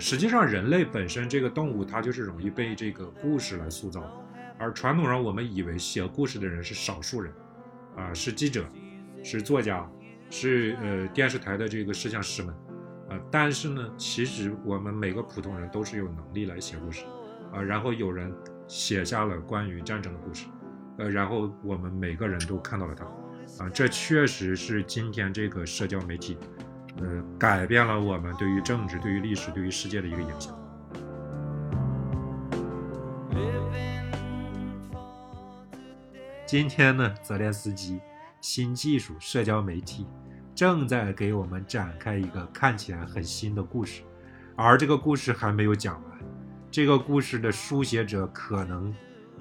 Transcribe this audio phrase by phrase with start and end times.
[0.00, 4.02] 实际上，人类本身这个动物，它就是容易被这个故事来塑造。
[4.58, 7.32] 而传统上，我们以为写故事的人是少数人，
[7.96, 8.64] 啊，是记者，
[9.22, 9.88] 是作家，
[10.30, 12.54] 是呃电视台的这个摄像师们，
[13.08, 17.04] 啊，但是呢，其实我们每个普通人都是有能力来写故事，
[17.52, 18.32] 啊，然后有人
[18.68, 20.46] 写下了关于战争的故事，
[20.98, 26.36] 呃，然后我们每个人都看到了它，啊，这确实是今天这个社交媒体。
[27.02, 30.56] 呃，改变了我们对于政治、对于历史、对于世界的一个影响。
[36.46, 38.00] 今天呢，泽连斯基
[38.40, 40.04] 新技术社交媒体
[40.52, 44.02] 正在给我们展开一个看起来很新的故事，
[44.56, 46.18] 而这个故事还没有讲完。
[46.68, 48.92] 这个故事的书写者可能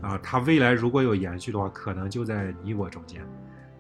[0.02, 3.26] 啊，他未来如果有延续的话，可能就在你我中间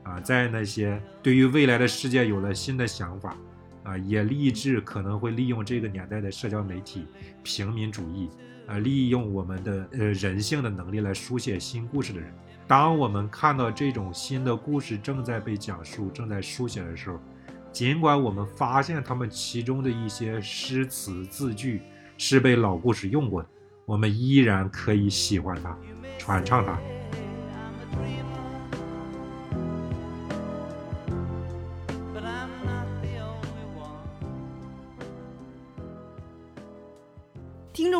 [0.03, 3.38] 啊，在那些对于未来的世界有了新的想法。
[3.83, 7.05] 啊，也立志可能会利用这个年代的社交媒体、
[7.44, 8.30] 平民主义，
[8.67, 12.33] 啊，利用我们的呃人性的能力来书写新故事的人。
[12.67, 17.19] 当我们看到这种新的故事正在被讲述、正在书写的时候，
[17.72, 21.81] 尽管我们发现他们其中的一些诗词字句
[22.17, 23.50] 是被老故事用过的，
[23.85, 25.75] 我们依然可以喜欢它，
[26.19, 26.80] 传唱它。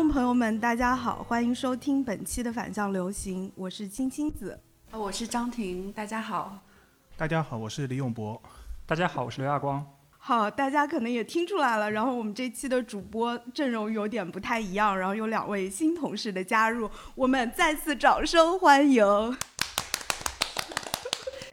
[0.00, 4.58] 众朋友们，大家好，欢迎收听本期的反向流行，我是青青子，
[4.92, 6.58] 我是张婷，大家好，
[7.18, 8.40] 大家好，我是李永博，
[8.86, 19.04] 大家好，我是刘亚光，好，大家可能也听出来了，然后我们这期的主播阵容有点不太一样，然后有两位新同事的加入，我们再次掌声欢迎。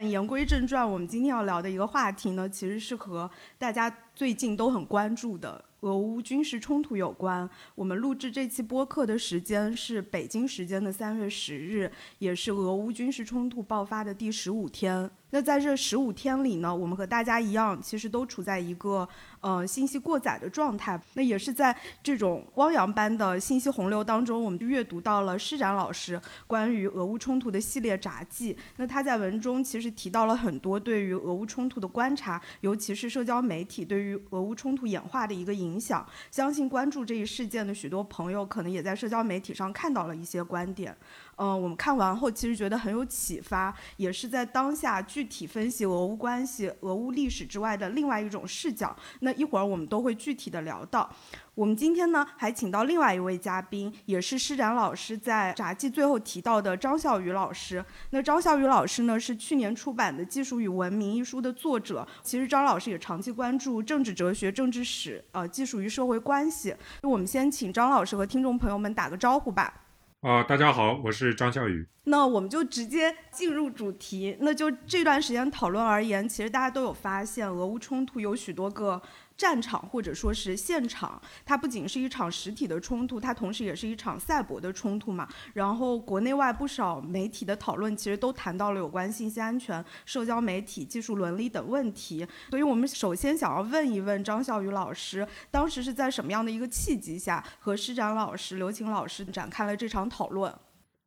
[0.00, 5.62] 言归正传，我们今天要聊的一个话题呢，其实是和大家最近都很关注的。
[5.80, 7.48] 俄乌军事冲突有关。
[7.74, 15.08] 我们录制这期播客的时间是北京时间的三月十日，也是俄乌军事冲突爆发的第十五天。
[15.30, 19.06] 那在这十五天里呢，我们和大家一样，其实都处在一个
[19.40, 20.98] 呃信息过载的状态。
[21.12, 28.56] 那也是在这种汪洋般的信息洪流当中，我们就阅读到了施展老师关于俄乌冲突的系列札记。
[28.78, 36.06] 那他在文中其实提到了很多对于俄乌冲突的观察，尤其是社交媒体对于俄乌冲突演化的一个影影响。
[36.30, 40.96] 相信关注这一事件的许多朋友，可能也在社交媒体上看到了一些观点。
[41.38, 48.94] 嗯，我们看完后其实觉得很有启发，也是在当下具体分析俄乌关系、俄乌历史之外的另外一种视角。
[49.20, 51.08] 那一会儿我们都会具体的聊到。
[51.54, 57.84] 我们今天呢还请到另外一位嘉宾，也是施展老师在札记最后提到的张笑宇老师。
[58.10, 62.06] 那张笑宇老师呢是去年出版的《技术与文明》一书的作者。
[62.22, 66.74] 其实张老师也长期关注政治哲学、政治史，呃，技术与社会关系。
[67.02, 69.72] 那我们先请张老师和听众朋友们打个招呼吧。
[70.20, 71.86] 啊，大家好，我是张笑宇。
[72.02, 74.36] 那我们就直接进入主题。
[74.40, 79.00] 那就这段时间讨论而言，其实大家都有发现，俄乌冲突有许多个。
[79.38, 85.28] 战场或者说是现场，它不仅是一场实体的冲突，它同时也是一场赛博的冲突嘛。
[85.54, 92.26] 然后国内外不少媒体的讨论，其实都谈到了有关信息安全、社交媒体、技术伦理等问题。
[92.50, 100.52] 所以我们首先想要问一问张笑宇老师，当时是在什么样的一个契机下，和施展老师、刘晴老师展开了这场讨论？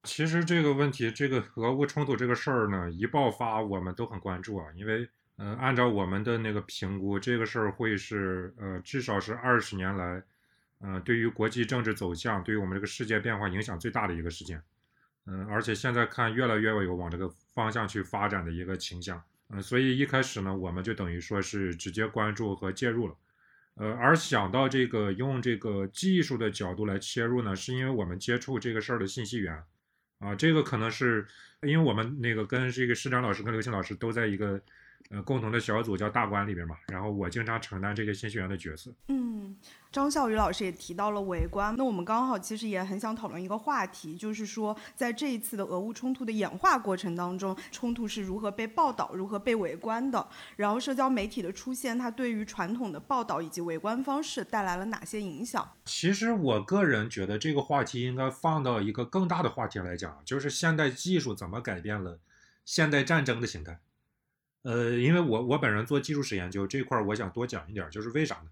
[0.04, 5.10] 其实这个问题，这个俄乌冲突这个事儿呢，一爆发我们都很关注啊，因为。
[5.42, 10.22] 呃，按照我们的那个评估，这个事儿会是呃，至少是二十年来，
[10.82, 14.62] 呃，对于国际政治走向，对于我们这个世界变化影响最大的一个事件。
[15.26, 19.20] 嗯，而且现在看越来越有往这个方向去发展的一个倾向。
[19.50, 23.16] 嗯，所以一开始呢，我们就等于说是直接关注和介入了。
[23.74, 29.60] 呃，而想到这个用这个技术的角度来切入呢，是因为我们接触这个事儿的信息源。
[30.20, 31.26] 啊，这个可能是
[31.64, 34.62] 因为我们那个跟这个施展老师跟刘星老师都在一个。
[35.10, 38.94] 呃，共同的小组叫大观里边嘛，然后我经常承担这个新学员的角色。
[39.08, 39.58] 嗯，
[39.92, 50.26] 张笑宇老师也提到了围观，那我们刚好其实也很想讨论一个话题，就是说在这一次的俄乌冲突的演化过程当中，冲突是如何被报道、如何被围观的，
[50.56, 55.70] 然后社交媒体的出现，它对于传统的报道以及围观方式带来了哪些影响？
[55.86, 62.20] 其实我个人觉得这个话题应该放到一个更大的话题来讲，就是现代技术怎么改变了
[62.64, 63.80] 现代战争的形态。
[64.64, 68.50] 呃，因为我我本人做技术史研究这块，我想多讲一点，就是为啥呢？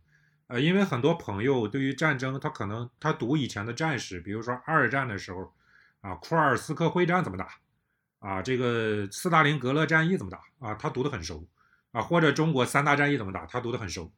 [0.47, 5.53] 呃，因为很多朋友对于战争，他可能他读以前的战史，比如说二战的时候，
[6.01, 7.47] 啊，库尔斯克会战怎么打，
[8.17, 11.45] 啊，这个斯大林格勒战役怎么打，啊，他读得很熟，
[11.91, 14.11] 啊，或者中国三大战役怎么打，他读得很熟，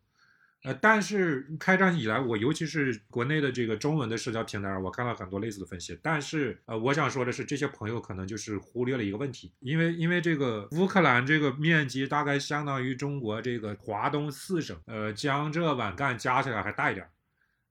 [0.63, 5.97] 呃，但是开战以来，我尤其是国内的这个中文的社交平台上，我看了很多类似的分析。
[6.03, 17.07] 但是，呃，我想说的是，这些朋友可能就是忽略了一个问题，因为因为这个乌克兰这个面积大概相当于中国这个华东四省，呃，江浙皖赣加起来还大一点。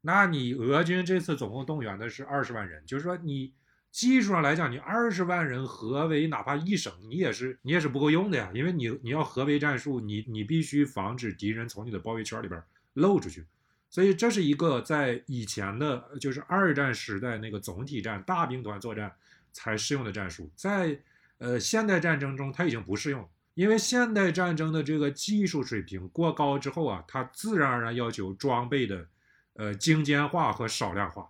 [0.00, 3.52] 那你俄军这次总共动员的是二十万人，就是说你
[3.93, 12.60] 技术上来讲，你二十万人合围哪怕一省，你也是你也是不够用的呀，因为你你要合围战术，你你必须防止敌人从你的包围圈里边。
[13.00, 13.44] 漏出去，
[13.88, 19.12] 所以这是一个在以前的，就是二战时代那个总体战、大兵团作战
[19.52, 21.00] 才适用的战术，在
[21.38, 29.06] 呃现代战争中它已经不适用，因为现代战争的这个技术水平过高之后啊，它自然而然要求装备的
[29.55, 31.29] 呃精尖化和少量化。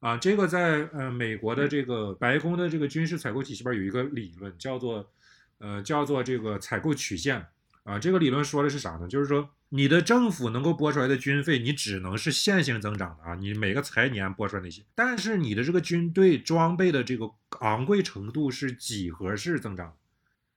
[0.00, 0.16] 啊。
[0.16, 5.10] 这个在呃美国的这个白宫的这个军事采购体系边有一个理论，叫做
[5.58, 7.46] 呃叫做这个采购曲线
[7.84, 7.98] 啊。
[7.98, 9.08] 这个理论说的是啥呢？
[9.08, 9.50] 就是说。
[9.74, 13.34] 你的政府能够拨出来的军费，你只能是线性增长的啊！
[13.36, 17.30] 你每个财年拨出来那些，但是你的这个军队装备的这个
[17.60, 19.96] 昂贵程度是几何式增长，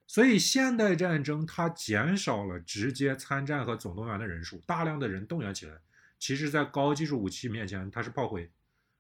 [0.06, 5.76] 所以现代战争它减少了直接参战和总动员的人数，大量的人动员起来，
[6.20, 8.52] 其实在高技术武器面前它是炮灰。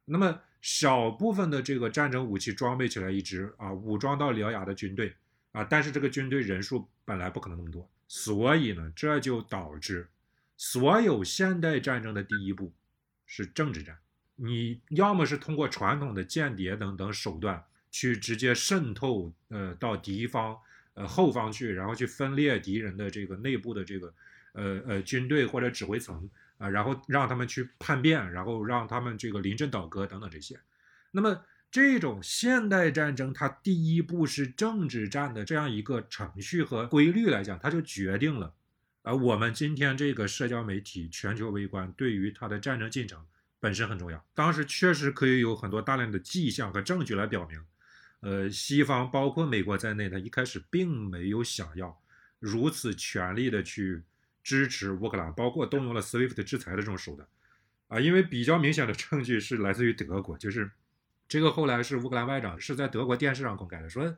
[0.05, 5.13] 那么小部分的这个战争武器装备起来一支啊，武装到獠牙的军队
[5.51, 7.85] 啊，但是这个军队人数本来不可能那么多。
[8.07, 10.07] 所以呢，这就导致
[10.57, 12.71] 所有现代战争的第一步
[13.25, 13.97] 是政治战。
[14.35, 20.57] 你要么是通过传统的间谍等等手段去直接渗透，呃，到敌方
[20.93, 24.13] 呃后方去，然后去分裂敌人的这个内部的这个
[24.53, 30.59] 呃呃军队或者指挥层啊，然后让他们去叛变，然后让他们这个临阵倒戈等等这些。
[31.11, 31.43] 那么。
[31.75, 38.53] 这种现代战争，它第一步是政治战的这样一个程序和规律来讲，它就决定了，
[39.01, 43.21] 而我们今天这个社交媒体全球围观对于它的战争进程
[43.59, 44.25] 本身很重要。
[44.33, 47.59] 当时确实可以有很多大量的迹象和证据来表明，
[48.21, 52.01] 呃，西方包括美国在内，它一开始并没有想要
[52.39, 54.01] 如此全力的去
[54.41, 57.27] 支持乌克兰，包括动用了 SWIFT 制裁的这种手段，
[57.89, 60.71] 啊，因为比较明显的证据是来自于德国，就是。
[61.27, 64.15] 这个后来是乌克兰外长是在德国电视上公开的，说，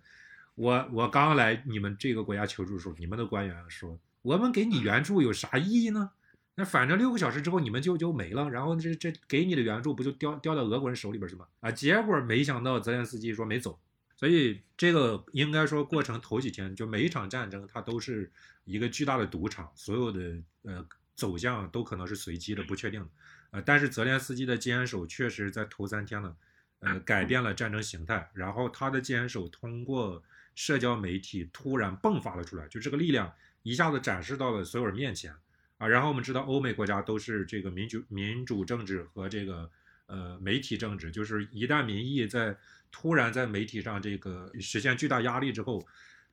[0.56, 6.12] 我我刚来你们这个国家求助的时候，你们的官员说，我们给你援助有啥意义呢？
[6.56, 11.46] 那反正六个小时之后你们就就没了，然后这这给你的援助不就掉掉到俄国人手里边是吗？
[11.62, 13.80] 啊，结果没想到泽连斯基说没走，
[14.16, 18.30] 所以这个应该说过程头几天就每一场战争它都是
[18.66, 23.08] 一个巨大的赌场，所有的呃走向都可能是随机的、不确定的，
[23.52, 26.36] 呃，但是泽连斯基的坚守确实在头三天呢。
[26.80, 33.34] 呃，改变了战争形态，然后他的坚守通过社交媒体突然迸发了出来，就这个力量
[33.64, 35.34] 一下子展示到了所有人面前
[35.80, 35.88] 啊。
[35.88, 39.72] 然后我们知道，欧美国家都是这个民主民主政治和这个
[40.06, 42.56] 呃媒体政治，就是一旦民意在
[42.92, 45.84] 突然在媒体上这个实现巨大压力之后，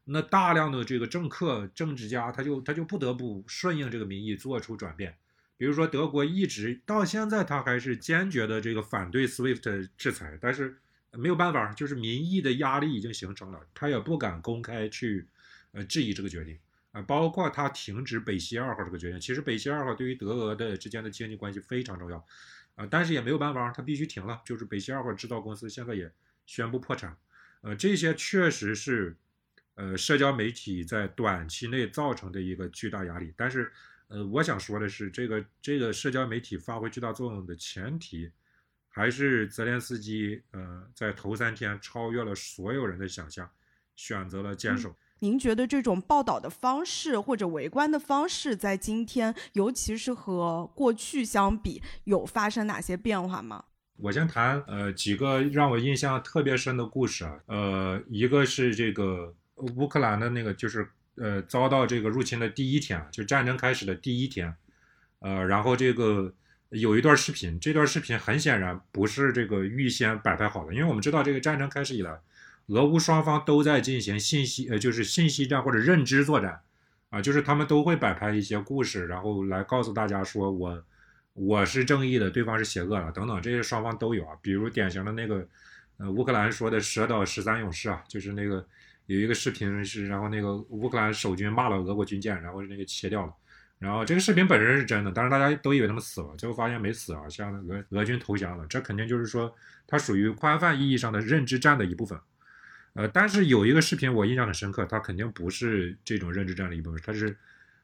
[0.04, 5.16] 那大量的这个政客政治家他就他就不得不顺应这个民意做出转变。
[5.56, 10.76] 比如说，德国一直到现在，他还是坚决的这个反对 SWIFT 制裁，但是
[11.12, 15.28] 没有办法，就是民意的压力已经形成了，他也不敢公开去
[15.70, 16.58] 呃质疑这个决定
[16.90, 17.00] 啊。
[17.02, 22.26] 包括他停止北溪二号这个决定，其实北溪二号对于德俄的之间的经济关系非常重要
[22.74, 24.42] 啊，但是也没有办法，他必须停了。
[24.44, 26.10] 就是北溪二号制造公司现在也
[26.46, 27.16] 宣布破产，
[27.60, 29.16] 呃，这些确实是
[29.76, 33.72] 呃社交媒体在短期内造成的一个巨大压力，但是。
[34.08, 38.30] 呃，我想说的是，这个这个社交媒体发挥巨大作用的前提，
[38.88, 43.50] 还是泽连斯基呃在头三天超越了所有人的想象，
[43.96, 44.94] 选择了坚守。
[45.20, 53.64] 您觉得这种报道的方式或者围观的方式，在今天，尤其是和过去相比，有发生哪些变化吗？
[53.96, 60.86] 我先谈呃几个让我印象特别深的故事啊，呃，一个是这个乌克兰的那个就是。
[61.16, 64.52] 呃，遭到这个入侵的第一天，就战争开始的第一天，
[65.20, 66.34] 呃，然后这个
[66.70, 72.18] 有一段视频，这段视频很显然不是这个预先摆拍好的，因为我们知道这个战争开始以来，
[72.66, 76.62] 俄乌双方都在进行信息，呃，就是信息战或者认知作战，
[77.10, 80.84] 啊，就是他们都会摆拍一些故事，然后来告诉大家说我
[81.34, 85.46] 我是正义的，对方是邪恶的等等，这些双方都有啊，比如典型的那个，
[85.98, 88.66] 呃，乌克兰说的蛇岛十三勇士啊，就是那个。
[89.06, 93.32] 有一个视频是，然后那个乌克兰守军骂了俄国军舰，然后那个切掉了。
[93.78, 98.66] 然后这个视频本身是真的，但是大家都以为他们死了，最后发现没死啊，像俄俄军投降了。
[98.66, 99.54] 这肯定就是说，
[99.86, 102.18] 它属于宽泛意义上的认知战的一部分。
[102.94, 107.36] 呃，但是有一个视频我印象很深刻，它肯定不是这种认知战的一部分，它是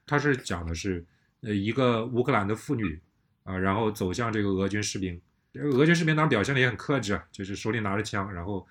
[0.07, 1.05] 它是讲的是，
[1.43, 2.99] 呃，一个乌克兰的妇女
[3.43, 5.21] 啊，然后走向这个俄军士兵。
[5.55, 8.65] 俄军士兵当然表现的也很克制啊，就是手里拿着枪，然后，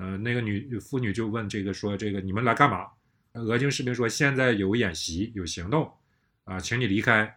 [0.00, 2.86] 呃，那个女妇女就问这个说：“这个你们来干嘛？”
[3.34, 5.92] 俄军士兵说：“现在有演习，有行动，
[6.44, 7.36] 啊，请你离开。”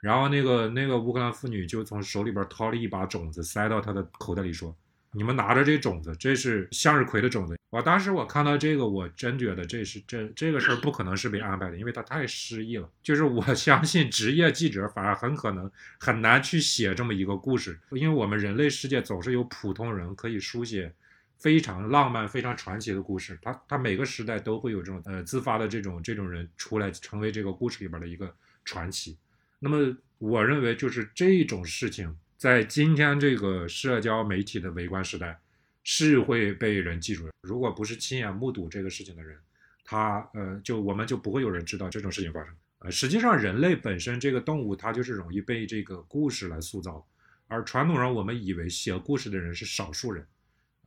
[0.00, 4.76] 然后那个那个乌克兰妇女就从手里边掏了一把种子，塞到他的口袋里说。
[5.12, 7.58] 你们拿着这种子，这是向日葵的种子。
[7.70, 12.88] 我当时我看到这个，我真觉得这是这这个事儿不可能是被安排的，因为他太失意了。
[13.02, 15.68] 就是我 相信职业记者反而很可能
[15.98, 20.94] 很难去写这么一个故事，因为我们人类世界总是有普通人可以书写
[21.40, 23.36] 非常浪漫、非常传奇的故事。
[23.42, 28.32] 他他每个时代都会有这种呃自发的这种这种人出来，成为这个故事里边的一个
[28.64, 29.18] 传奇。
[29.58, 32.16] 那么我认为就是这种事情。
[32.36, 35.38] 在今天这个社交媒体的围观时代，
[35.84, 37.32] 是会被人记住的。
[37.42, 39.36] 如果不是亲眼目睹这个事情的人，
[39.84, 42.54] 他呃，就我们就不会有人知道这种事情发生。
[42.78, 47.06] 呃，实际上人类本身这个动物，它就是容易被这个故事来塑造。
[47.46, 50.26] 而传统上我们以为写故事的人是少数人，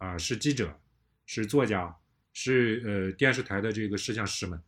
[0.04, 0.78] 啊，是记者，
[1.26, 1.96] 是作家，
[2.34, 4.62] 是呃电视台的这个摄像师们，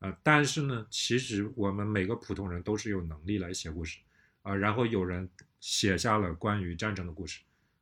[0.00, 3.98] 啊，但是呢，其实我们每个普通人都是有能力来写故事，
[4.42, 5.30] 啊，然后有人。
[5.62, 7.40] 写下了关于战争的故事，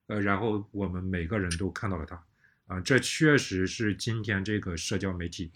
[0.09, 2.23] 呃，然后我们每个人都看到了它，
[2.67, 5.51] 啊，这确实是今天这个社交媒体，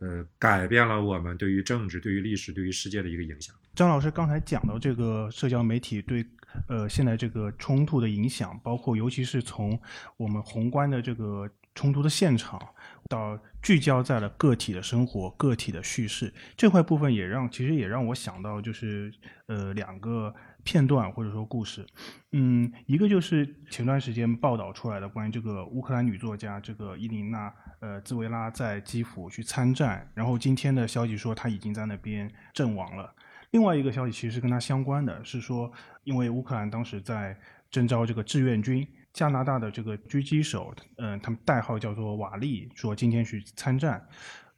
[0.00, 3.54] 呃，改变了我们对于政治、对于历史、对于世界的一个影响。
[3.80, 6.22] 张老师刚才讲到这个社交媒体对，
[6.68, 9.80] 呃，现在这个冲突的影响，包括尤其是从
[10.18, 12.60] 我们宏观的这个冲突的现场，
[13.08, 19.10] 到聚焦在了个体的生活、个体的叙事这块部分，也让其实也让我想到，就是
[19.46, 20.34] 呃两个。
[20.62, 21.86] 片段或者说故事，
[22.32, 33.14] 嗯，一个就是前段时间报道出来的关于这个乌克兰女作家这个伊琳娜呃兹维拉在基辅去参战，然后今天的消息说她已经在那边阵亡了。
[33.50, 35.72] 另外一个消息其实跟她相关的，是说
[36.04, 37.38] 因为乌克兰当时在
[37.70, 44.06] 征召这个志愿军，加拿大的这个狙击手，嗯，他们代号叫做瓦利，说今天去参战。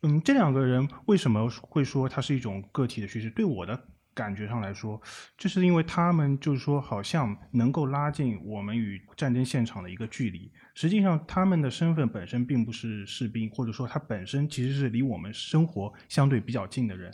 [0.03, 3.31] 嗯，这两个人为什么会说它是一种个体的叙事？
[3.31, 3.89] 对我的。
[4.15, 5.01] 感觉上来说，
[5.39, 10.53] 就是因为他们就是说，好像能够拉近我们与战争现场的一个距离。
[10.75, 17.11] 实际上，他们的身份本身并不是士兵，或者说他本身其实是离我们生活相对比较近的人。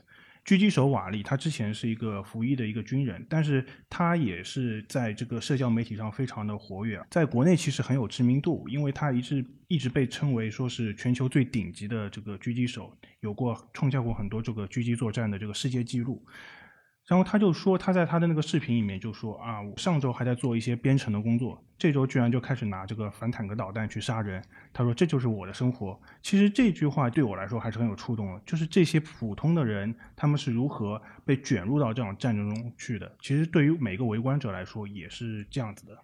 [0.49, 12.91] 狙击手瓦利，他之前是一个服役的一个军人，但是他也是在这个社交媒体上非常的活跃，在国内其实很有知名度，因为他一直一直被称为说是全球最顶级的这个狙击手，
[13.21, 16.25] 有过创下过很多这个狙击作战的这个世界纪录。
[17.09, 24.45] 然后他就说，他在他的那个视频里面就说啊，我上周还在做一些编程的工作，这周居然就开始拿这个反坦克导弹去杀人。
[24.75, 25.99] 他说这就是我的生活。
[26.21, 33.11] 其实这句话对我来说还是很有触动的，就是这些普通的人他们是如何被卷入到这场战争中去的。
[33.23, 35.97] 其实对于每个围观者来说也是这样子的。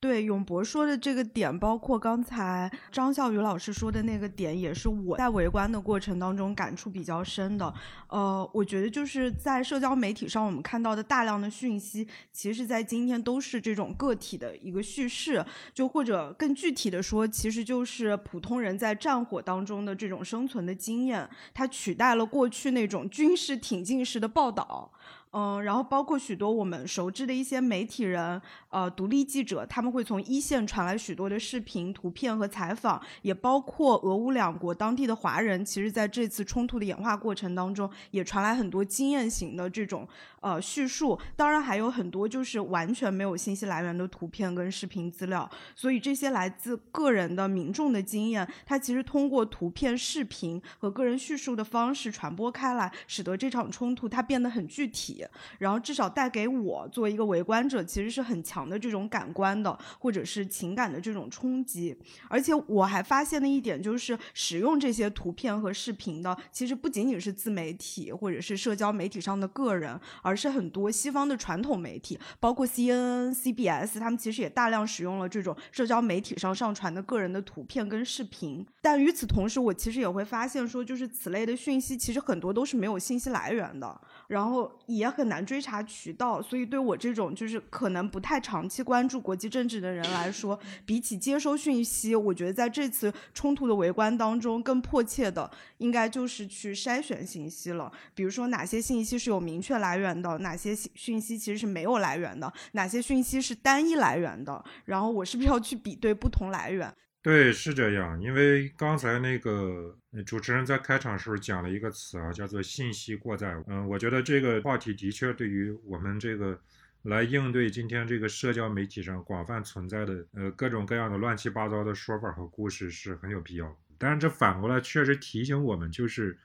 [0.00, 7.74] 对永博说的这个点，包括刚才张笑宇老师说的那个点，也是我在围观的过程当中感触比较深的。
[8.08, 24.92] 呃，我觉得就是在社交媒体上，我们看到的大量的讯息，其实，在今天都是这种个体的一个叙事，就或者更具体的说，其实就是普通人在战火当中的这种生存的经验，它取代了过去那种军事挺进式的报道。
[25.32, 40.08] 嗯，然后包括许多我们熟知的一些媒体人，呃，独立记者，他们会从一线传来许多的视频、图片和采访，也包括俄乌两国当地的华人，其实在这次冲突的演化过程当中，也传来很多经验型的这种
[40.40, 41.18] 呃叙述。
[41.36, 45.48] 当然还有很多就是完全没有信息来源的图片跟视频资料。
[45.76, 55.17] 所以这些来自个人的民众的经验，它其实通过图片、视频和个人叙述的方式传播开来，使得这场冲突它变得很具体。
[55.58, 61.96] 然后至少带给我作为一个围观者，其实是很强的这种感官的或者是情感的这种冲击。
[62.28, 78.66] 而且我还发现的一点就是，使用这些图片和视频的，其实不仅仅是自媒体或者是社交媒体上的个人，而是很多西方的传统媒体，包括 CNN、CBS，他们其实也大量使用了这种社交媒体上上传的个人的图片跟视频。
[78.80, 84.00] 但与此同时，我其实也会发现说，就是此类的讯息，其实很多都是没有信息来源的。
[84.28, 97.90] 然后也很难追查渠道，所以对我这种就是可能不太长期关注国际政治的人来说，比起接收讯息，我觉得在这次冲突的围观当中，更迫切的应该就是去筛选信息了。
[98.14, 106.94] 比如说哪些信息是有明确来源的，哪些讯息其实是没有来源的，哪些讯息是单一来源的，然后我是不是要去比对不同来源？
[107.20, 108.20] 对，是这样。
[108.22, 113.54] 因为刚才那个主持人在开场时候讲了一个词啊，叫做“信息过载”。
[113.68, 116.58] 嗯，我觉得这个话题的确对于我们这个
[117.02, 123.76] 来应对今天这个社交媒体上广泛存在的呃各种各样的乱七八糟的说法和故事是很有必要。
[123.98, 126.38] 但是这反过来确实提醒我们，就是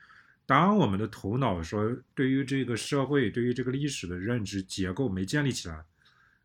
[0.46, 5.86] 当我们的头脑说对于这个社会、对于这个历史的认知结构没建立起来，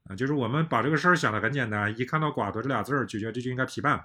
[0.04, 4.04] 啊，就是我们把这个事儿想的很简单，一看到“寡头”这俩字儿就觉得这就应该批判，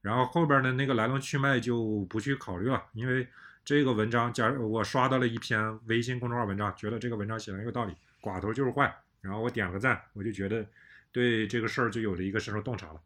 [0.00, 3.26] 然后后边的那个来龙去脉就不去考虑了，因为
[3.64, 8.94] 这个文章，假如我刷到了一篇微信公众号文章，觉得这个文章写的有道理，寡头就是坏。
[9.20, 10.64] 然后我点个赞，我就觉得
[11.10, 13.00] 对这个事儿就有了一个深入洞察了，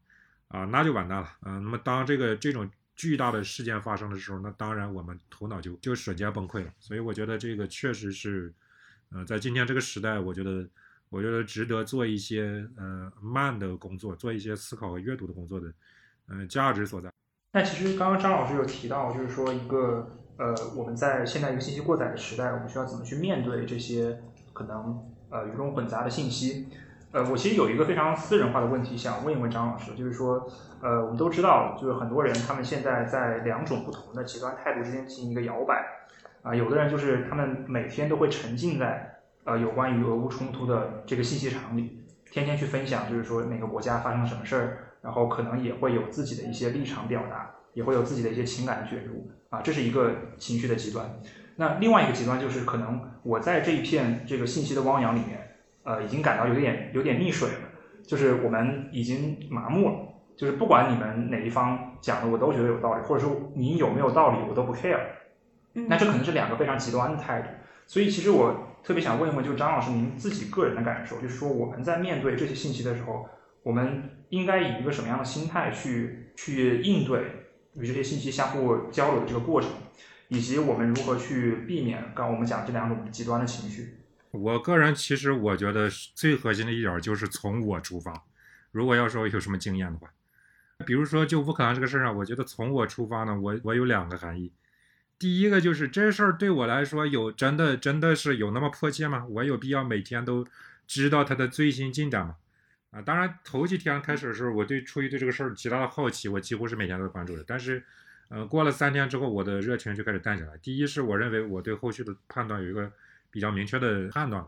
[0.48, 6.70] 啊，那就完蛋了，啊，那么当这个这种巨大的事件发生的时候，那当然我们头脑就就瞬间崩溃了。
[6.78, 8.52] 所以我觉得这个确实是，
[9.10, 10.68] 呃，在今天这个时代，我觉得
[11.08, 15.72] 我觉得值得做一些呃慢的工作，做一些思考和阅读的工作的，
[16.32, 17.10] 嗯，价值所在。
[17.52, 24.20] 那其实刚刚张老师有提到，就是说一个呃，我们在现在一个信息过载的时代，我们需要怎么去面对这些
[24.52, 25.08] 可能。
[25.34, 26.68] 呃，鱼龙混杂的信息，
[27.10, 30.46] 呃，我其实有一个非常私人化的问题想问一问张老师，就是说，
[30.82, 35.86] 呃，我们都知道，就是很多人他们现在在两种不同的极端态度之间进行一个摇摆，
[36.42, 51.20] 啊，有的人就是他们每天都会沉浸在呃有关于俄乌冲突的这个信息场里，天天去分享，就是说哪个国家发生了什么事儿，然后可能也会有自己的一些立场表达，也会有自己的一些情感卷入，啊，这是一个情绪的极端。
[51.56, 57.68] 那另外一个极端就是，可能我在这一片这个信息的汪洋里面，呃，已经感到有点有点溺水了，
[58.06, 59.94] 就是我们已经麻木了，
[60.36, 64.98] 就是不管你们哪一方讲的，我都觉得有道理，或者说你有没有道理，我都不 care。
[65.72, 67.48] 那这可能是两个非常极端的态度。
[67.86, 73.28] 所以其实我特别想问一问，就是张老师您自己个人的感受，就是说我们在面对这些信息的时候，
[73.62, 79.70] 我们应该以一个什么样的心态去去应对与这些信息相互交流的这个过程？
[80.28, 83.98] 以及我们如何去避免刚我们讲这两种极端的情绪？
[84.30, 88.24] 我个人其实我觉得最核心的一点就是从我出发。
[88.70, 90.08] 如果要说有什么经验的话，
[90.86, 94.50] 比如说就乌克兰这个事儿上，我觉得从我出发呢，我我有两个含义。
[95.18, 99.26] 第一个就是这事儿对我来说有真的真的是有那么迫切吗？
[99.28, 100.46] 我有必要每天都
[100.86, 102.36] 知道它的最新进展吗？
[102.92, 107.82] 啊，当然头几天开始的时候，我对出于对这个事儿极大的好奇，我几乎是每天都关注的，但是。
[108.28, 110.56] 呃，过了三天之后，我的热情就开始淡下来。
[110.62, 112.90] 第一是我认为我对后续的判断有一个
[113.30, 114.42] 比较明确的判断，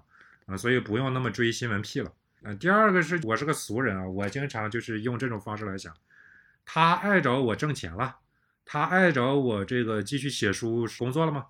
[0.46, 2.10] 啊，所以不用那么追新闻屁了。
[2.44, 5.94] 呃，第二个是我是个俗人啊，我经常就是用这种方式来想，
[6.64, 8.16] 他碍着我挣钱了，
[8.64, 11.44] 他碍着我这个继续写书工作了吗？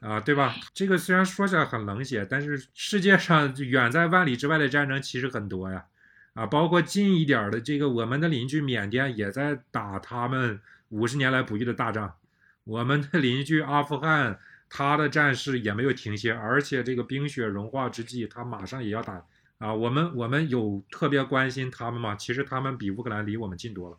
[0.00, 0.54] 啊，对吧？
[0.72, 5.84] 这个虽然说起来很冷血，但是世界上远在万里之外的战争其实很多呀，
[6.34, 10.60] 啊，包括近一点的这个我们的邻居缅甸也在打他们。
[10.90, 12.14] 五十年来不遇的大仗，
[12.62, 19.24] 我们的邻居阿富汗，他的战事也没有停歇，而且这个冰雪融化之际，他马上也要打
[19.58, 19.74] 啊！
[19.74, 22.14] 我们我们有特别关心他们吗？
[22.14, 23.98] 其实他们比乌克兰离我们近多了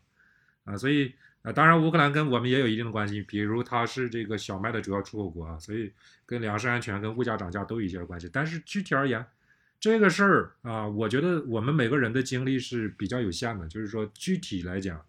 [0.64, 0.78] 啊！
[0.78, 5.92] 所以啊，当然乌克兰跟我们也有一定的关系，比如它是这个小麦的主要出口国啊，所以
[6.26, 8.30] 跟粮食安全、跟物价涨价都有一些关系。
[8.32, 9.26] 但是具体而言，
[9.86, 15.00] 这个事儿啊，我觉得我们每个人的精力是比较有限的，就是说具体来讲。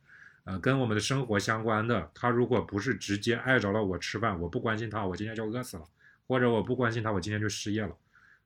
[0.44, 5.84] 呃，跟我们的生活相关的，他如果不是直接碍着了我吃饭，我不关心他，我今天就饿死了；
[6.28, 7.96] 或者我不关心他，我今天就失业了；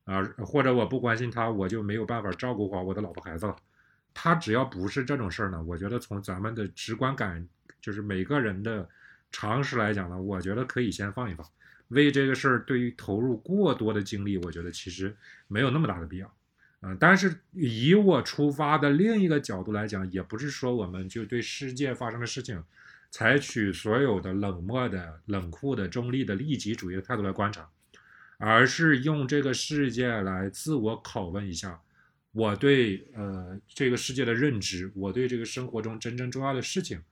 [0.05, 3.57] 啊，或者我不关心他，我就没有办法照顾好我的老婆孩子了。
[4.15, 7.45] 他只要不是这种事儿呢，我觉得从咱们的直观感，
[7.81, 8.89] 就是每个人的
[9.33, 11.45] 常识来讲呢，我觉得可以先放一放。
[11.91, 15.15] 为这个事儿，对于投入过多的精力，我觉得其实
[15.47, 16.35] 没有那么大的必要。
[16.83, 22.65] 嗯，但是以我出发的另一个角度来讲，也不是说我们就对世界发生的事情，
[23.11, 27.69] 采取所有的冷漠的、冷酷的、中立的、利己主义的态度来观察，
[28.39, 31.79] 而是用这个世界来自我拷问一下，
[32.33, 37.03] 我对呃这个世界的认知，我对这个生活中真正重要的事情，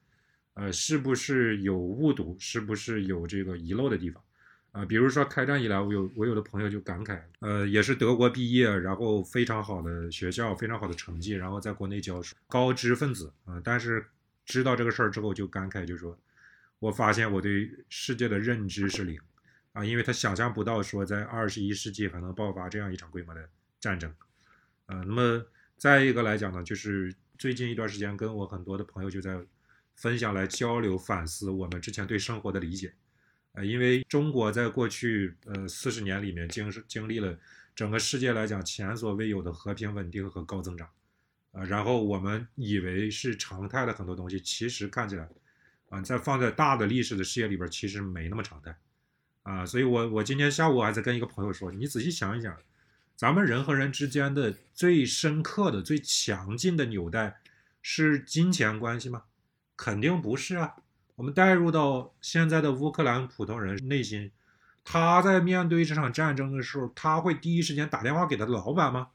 [0.55, 4.23] 呃是不是有误读，是不是有这个遗漏的地方？
[4.71, 14.05] 啊，比如说开战以来，我有我有的朋友就感慨，呃，也是德国毕业，然后非常好的学校，非常好的成绩，然后在国内教书，高知分子啊，但是
[14.45, 16.15] 知道这个事儿之后就感慨，就说，
[16.77, 19.19] 我发现我对世界的认知是零，
[19.73, 24.13] 啊，因为他想象不到说在二十一世纪还能爆发这样一场规模的战争，
[24.85, 25.43] 呃，那么
[25.77, 29.39] 再一个来讲呢，就是最近一段时间跟我很多的朋友就在
[29.95, 32.93] 分享来交流反思我们之前对生活的理解。
[33.53, 37.37] 呃，因为中国在过去呃四十年里面经经历了
[37.75, 40.87] 整个世界来讲前所未有的和平稳定和高增长，
[41.51, 45.27] 啊，然后我们以为是常态的很多东西，其实看起来，
[45.89, 48.77] 啊，在放在大的历史的视野里边，其实没那么常态，
[49.43, 52.55] 啊，所以我我今天下午还在跟一个朋友说，你仔细想一想，
[53.15, 57.41] 咱们人和人之间的最深刻的、最强劲的纽带
[57.81, 59.23] 是金钱关系吗？
[59.75, 60.75] 肯定不是啊。
[61.19, 64.31] 我们带入到现在的乌克兰普通人内心，
[64.85, 69.09] 他在面对这场战争的时候，他会第一时间打电话给他的老板吗？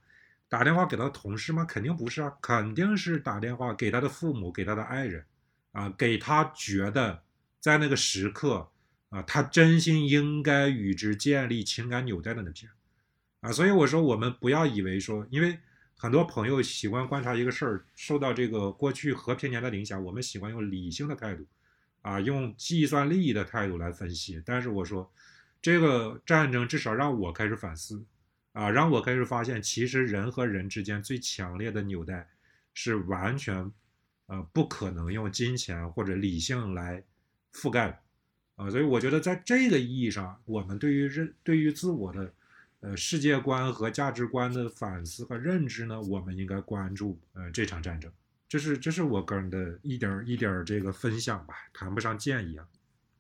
[0.47, 1.65] 打电话给他的同事吗？
[1.65, 5.25] 肯定不是啊，肯定是打电话给他的父母，给他的爱人，
[5.73, 7.23] 啊，给他觉得
[7.59, 8.69] 在那个时刻
[9.09, 12.77] 啊，他真心应该与之建立情感纽带的那些人。
[13.41, 15.59] 啊，所以我说，我们不要以为说，因为
[15.97, 21.47] 很多朋友喜欢观察一个事儿，受到这个过去和平年代的影响，我们喜欢用理性的态度，
[22.05, 24.43] 啊，用计算利益的态度来分析。
[24.45, 25.11] 但是我说，
[25.63, 28.05] 这个战争至少让我开始反思，
[28.53, 32.29] 啊，让我开始发现，其实人和人之间最强烈的纽带，
[32.75, 33.73] 是完全，
[34.27, 37.03] 呃，不可能用金钱或者理性来
[37.55, 37.99] 覆盖的，
[38.57, 42.33] 啊，所以我觉得在这个意义上，我们对于认对于自我的。
[42.81, 48.13] 呃，世界观和价值观的反思和认知呢，我们应该关注呃这场战争，
[48.49, 52.65] 这是这是我个人的一点一点这个分享吧，谈不上建议啊。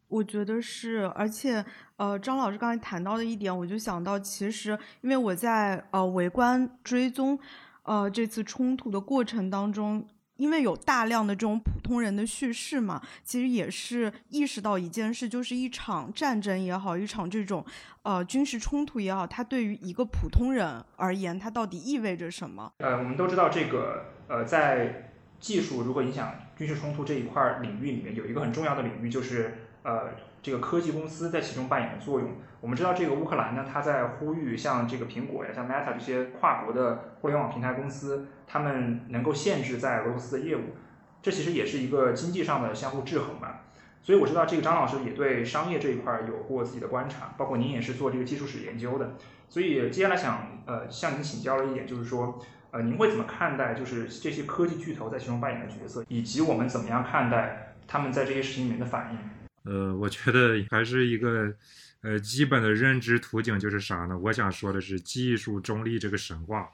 [0.08, 1.64] 我觉得是，而且
[1.96, 7.38] 呃，张老师刚才谈到的一点，我就想到，其实因为我在呃围观追踪
[7.82, 10.06] 呃这次冲突的过程当中。
[10.36, 17.64] 因为有大量的这种普通人的叙事嘛，其实也是意识到一件事，就是一场战争也好，一场这种
[18.02, 22.72] 呃军事冲突也好，它对于一个普通人而言，它到底意味着什么？
[22.78, 25.13] 呃，我们都知道这个呃，在
[25.44, 29.52] 技术如果影响军事冲突这一块领域里面，有一个很重要的领域就是
[29.82, 30.08] 呃。
[30.44, 40.76] 这个科技公司在其中扮演的作用，我们知道这个乌克兰呢，它在呼吁像这个苹果呀、像 Meta 这些跨国的互联网平台公司，他们能够限制在俄罗斯的业务，
[41.22, 43.62] 这其实也是一个经济上的相互制衡吧。
[44.02, 49.14] 所以我知道这个张老师也对商业这一块有过自己的观察，包括您也是做这个技术史研究的，
[49.48, 52.38] 所以接下来想呃向您请教的一点就是说，
[52.74, 59.72] 呃您会怎么看待就是这些科技巨头在其中扮演的角色，以及我们怎么样看待他们在这些事情里面的反应？
[59.72, 61.54] 呃，我觉得还是一个，
[62.00, 64.18] 呃，基本的认知途径就是啥呢？
[64.18, 66.68] 我想说的是技术中立这个神话，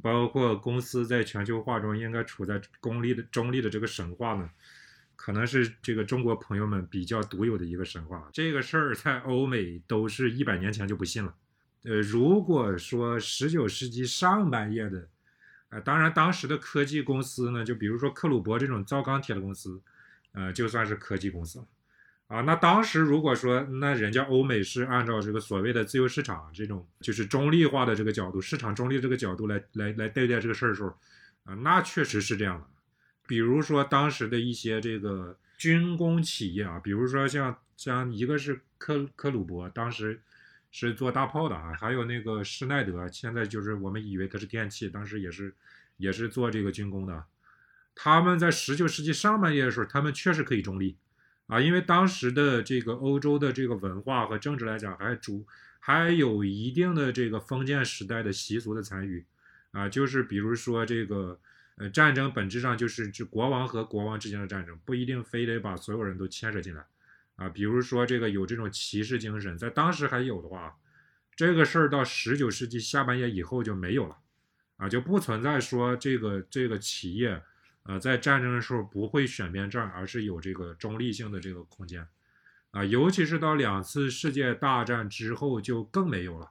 [0.00, 4.48] 包括公司在全球化中应该处在公利的中立的这个神话呢，
[5.16, 8.28] 可能是这个中国朋友们比较独有的一个神话。
[8.32, 11.34] 这个事儿在欧美都是一百年前就不信了。
[11.82, 15.08] 呃，如果说十九世纪上半叶的，
[15.70, 19.80] 呃，当然当时的科技公司呢，就比如说克虏伯这种造钢铁的公司，
[20.32, 21.64] 呃，就算是科技公司。
[22.26, 30.88] 啊，那当时如果说那人家欧美是按照这个所谓的自由市场这种就是中立化的这个角度，市场中立这个角度来来来对待这个事儿的时候，
[31.44, 32.66] 啊，那确实是这样的。
[33.26, 40.20] 比如说当时的一些这个军工企业啊，比如说像像一个是克克鲁伯，当时
[40.76, 45.54] 是做大炮的啊，还有那个施耐德，现在就是我们以为它是电器，当时也是
[45.98, 47.24] 也是做这个军工的。
[47.94, 50.96] 他们在十九世纪上半叶的时候，他们确实可以中立。
[51.46, 55.46] 啊，因为当时的这个欧洲的这个文化和政治来讲，还主
[55.78, 59.24] 还有一定的这个封建时代的习俗的参与，
[59.70, 61.38] 啊，就是比如说这个
[61.76, 66.84] 呃战争本质上就是指国王和国王之间的战争，不一定非得把所有人都牵扯进来，
[67.36, 70.76] 啊，比如说这个有这种骑士精神，在当时还有的话，
[71.34, 74.16] 这个事儿到十九世纪下半叶以后就没有了，
[74.76, 77.42] 啊，就不存在说这个这个企业。
[77.86, 82.08] 呃，在战争的时候不会选边站，而是有这个中立性的这个空间，
[82.70, 86.50] 啊，尤其是到两次世界大战之后就更没有了，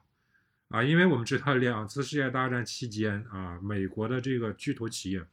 [0.68, 5.26] 啊，因为我们知道两次世界大战期间啊，美国的这个巨头企业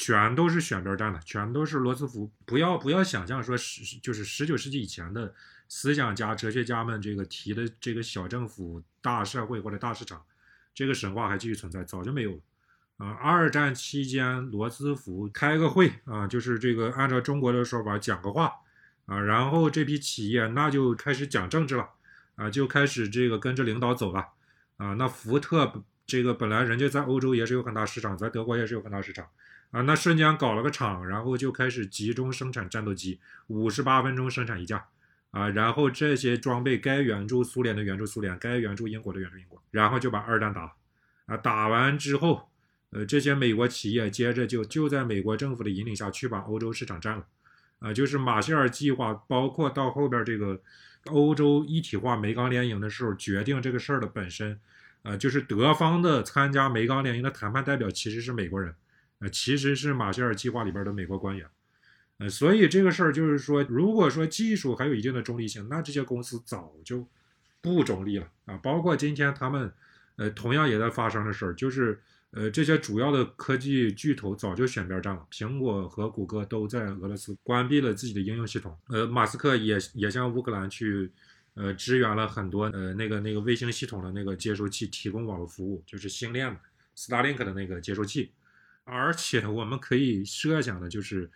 [0.00, 2.30] 全都是选边站的，全都是罗斯福。
[2.46, 5.34] 不要不要想象说十就是十九世纪以前的
[5.68, 10.22] 思想家、哲学家们这个提的这个小政府、大社会或者大市场，
[10.72, 12.40] 这个神话还继续存在，早就没有了。
[12.98, 18.52] 啊，二战期间，罗斯福开个会啊，就是这个按照中国的说法讲个话
[19.06, 21.88] 啊，然后这批企业那就开始讲政治了
[22.36, 24.24] 啊，就开始这个跟着领导走了
[24.76, 24.94] 啊。
[24.94, 29.26] 那福特这个本来人家在欧洲也是有很大市场，在德国也是有很大市场
[29.70, 34.86] 啊，那瞬间搞了个厂，然后就开始集中生产战斗机，五十八分钟生产一架
[35.30, 40.72] 啊，然后这些装备该援助苏联的援助苏联，该援助英国的援助英国，然后就把二战打了
[41.26, 42.48] 啊，打完之后。
[42.90, 47.26] 呃，这些美国企业接着就就在美国政府的引领下去把欧洲市场占了，
[47.80, 50.58] 啊，就是马歇尔计划，包括到后边这个
[51.04, 54.58] 欧洲一体化煤钢联营的时候，决定这个事儿的本身，
[55.02, 58.74] 呃，就是德方的参加煤钢联营的谈判代表其实是美国人，
[59.20, 61.46] 呃，其实是马歇尔计划里边的美国官员，
[62.18, 67.06] 呃，所以这个事儿就是说，如果说技术还有一定的中立性，那这些公司早就
[67.60, 69.72] 不中立了啊，包括今天他们。
[70.20, 71.96] 呃，同样也在发生的事儿，就是
[72.32, 81.12] 呃，这些主要的科技巨头早就选边站了，苹果和谷歌都在俄罗斯关闭了自己的应用系统，呃，马斯克也也向乌克兰去。
[81.54, 86.56] 呃，支援了很多呃那个那个卫星系统的那个接收器，提供网络服务，就是星链
[86.96, 88.30] Starlink 的那个接收器。
[88.88, 91.30] 而且我们可以设想的就是，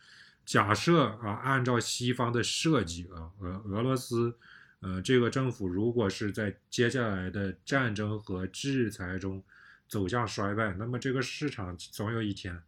[0.45, 4.35] 假设啊，按照西方的设计啊，俄俄罗斯，
[4.81, 9.43] 呃，这个政府如果是在接下来的战争和制裁中
[9.87, 12.61] 走向衰败，那么这个市场总有一天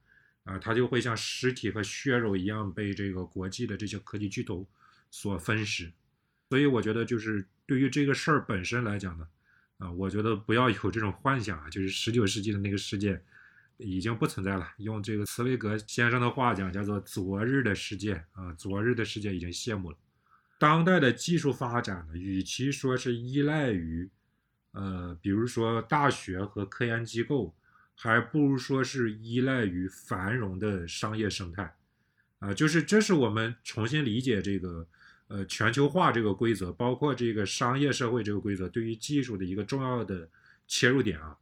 [0.45, 4.69] 啊，它就会像尸体和血肉一样被这个国际的这些科技巨头
[5.11, 5.91] 所分食。
[6.51, 9.27] 所以我觉得，就是对于这个事儿本身来讲呢，
[9.79, 13.21] 啊，我觉得不要有这种幻想啊，就是十九世纪的那个世界
[13.79, 14.69] 已经不存在了。
[14.79, 19.97] 用这个茨威格先生的话讲，叫做“昨日的世界”啊，昨日的世界已经谢幕了。
[20.59, 24.11] 当代的技术发展呢，与其说是依赖于，
[24.73, 27.55] 呃，比如说大学和科研机构，
[27.95, 31.77] 还不如说是依赖于繁荣的商业生态，
[32.39, 34.87] 啊，就是这是我们重新理解这个。
[35.29, 40.29] 呃，全球化这个规则，包括这个商业社会这个规则，对于技术的一个重要的
[40.67, 41.35] 切入点啊，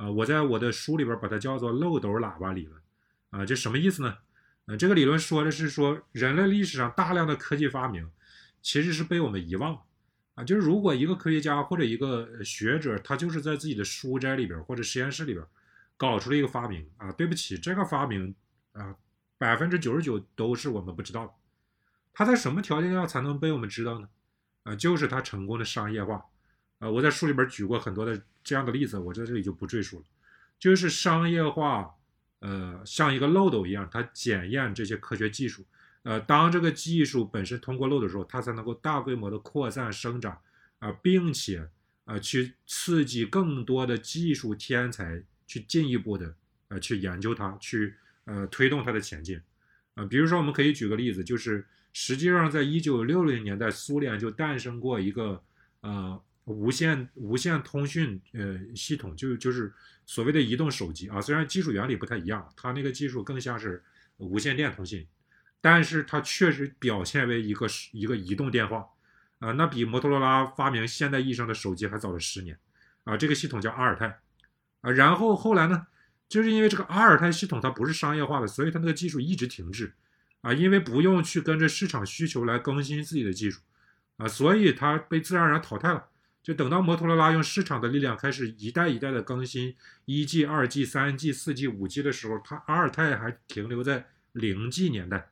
[0.00, 2.80] 啊，我在我的书里边把它叫做漏斗喇叭理论，
[3.28, 4.16] 啊，这什么意思呢？
[4.64, 8.10] 呃，这个理论说的是说，人类历史上大量的科技发明，
[8.62, 9.78] 其实是被我们遗忘，
[10.36, 15.44] 啊，就是如果一个科学家或者一个学者，他就是在自己的书斋里边或者实验室里边
[15.98, 18.34] 搞出了一个发明，啊，对不起，这个发明
[18.72, 18.96] 啊，
[19.36, 21.32] 百分之九十九都是我们不知道的。
[22.14, 24.08] 它在什么条件下才能被我们知道呢？
[24.62, 26.24] 啊，就是它成功的商业化。
[26.78, 30.04] 呃，我在书里边举过很多的这样的例子，我在这里就不赘述了。
[30.58, 31.94] 就是商业化，
[32.40, 35.64] 呃，像一个漏斗一样，它检验这些科学技术。
[36.02, 40.38] 呃，当这个技术本身通过漏斗的时候，它才能够大规模的扩散生长
[40.78, 41.68] 啊，并且
[42.04, 46.34] 啊，去刺激更多的技术天才去进一步的
[46.68, 49.40] 呃去研究它，去呃推动它的前进。
[49.94, 51.66] 啊，比如说我们可以举个例子，就是。
[51.92, 55.42] 实际上，在一九六零年代，苏联就诞生过一个
[55.80, 59.72] 呃无线无线通讯呃系统，就就是
[60.06, 61.20] 所谓的移动手机啊。
[61.20, 63.82] 虽然技术原理不太一样，它那个技术更像是
[64.16, 65.06] 无线电通信，
[65.60, 68.86] 但是它确实表现为一个一个移动电话
[69.38, 69.52] 啊。
[69.52, 72.58] 那比摩托罗拉发明现代意义上的手机还早了十年
[73.04, 73.16] 啊。
[73.16, 74.20] 这个系统叫阿尔泰
[74.80, 74.90] 啊。
[74.90, 75.86] 然后后来呢，
[76.28, 79.94] 就是因为这个阿尔泰系统它不是商业化的，所以它那个技术一直停滞。
[80.42, 83.60] 啊，因为不用去跟着市场需求来更新自己的技术，
[84.16, 86.08] 啊，所以它被自然而然淘汰了。
[86.42, 89.76] 就等到摩托罗拉用市场的力量开始一代一代的更新
[90.06, 95.30] 一 G、二 G、三 G、四 G、五 G 的时候，它阿尔泰还停留在零 G 年代，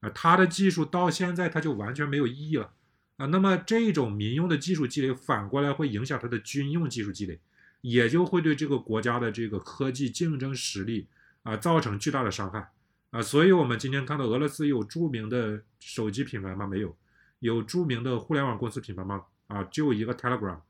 [0.00, 2.72] 啊，它的技术到现在它就完全没有意义了，
[3.16, 7.40] 啊，那么这种民用的技术积累反过来会影响它的军用技术积累，
[7.80, 11.06] 也就会对这个国家的这个科技竞争实力
[11.42, 12.70] 啊造成巨大的伤害。
[13.10, 16.66] 啊，所以我们今天看到俄罗斯有著名的手机品牌吗？
[16.66, 16.96] 没有，
[17.40, 19.24] 有著名的互联网公司品牌吗？
[19.50, 20.60] 啊，就一个 Telegram，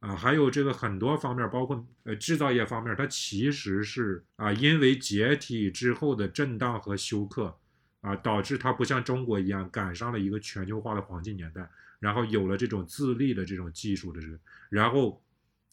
[0.00, 7.56] 啊，还有这个很多方面，包括呃制造业方面，它其实是啊，因为解体之后的震荡和休克，
[8.02, 11.66] 啊，导致它不像中国一样赶上了一个全球化的黄金年代，
[11.98, 14.28] 然后有了这种自立的这种技术的这，
[14.68, 15.22] 然后，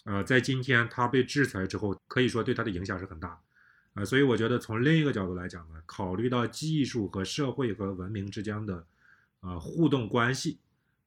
[0.05, 3.37] 呃，在今天它被制裁之后，可以说对它的影响是很大。
[3.93, 8.83] 啊，所以我觉得从另一个角度来讲呢，考虑到技术和社会和文明之间的，
[9.41, 10.57] 呃，互动关系，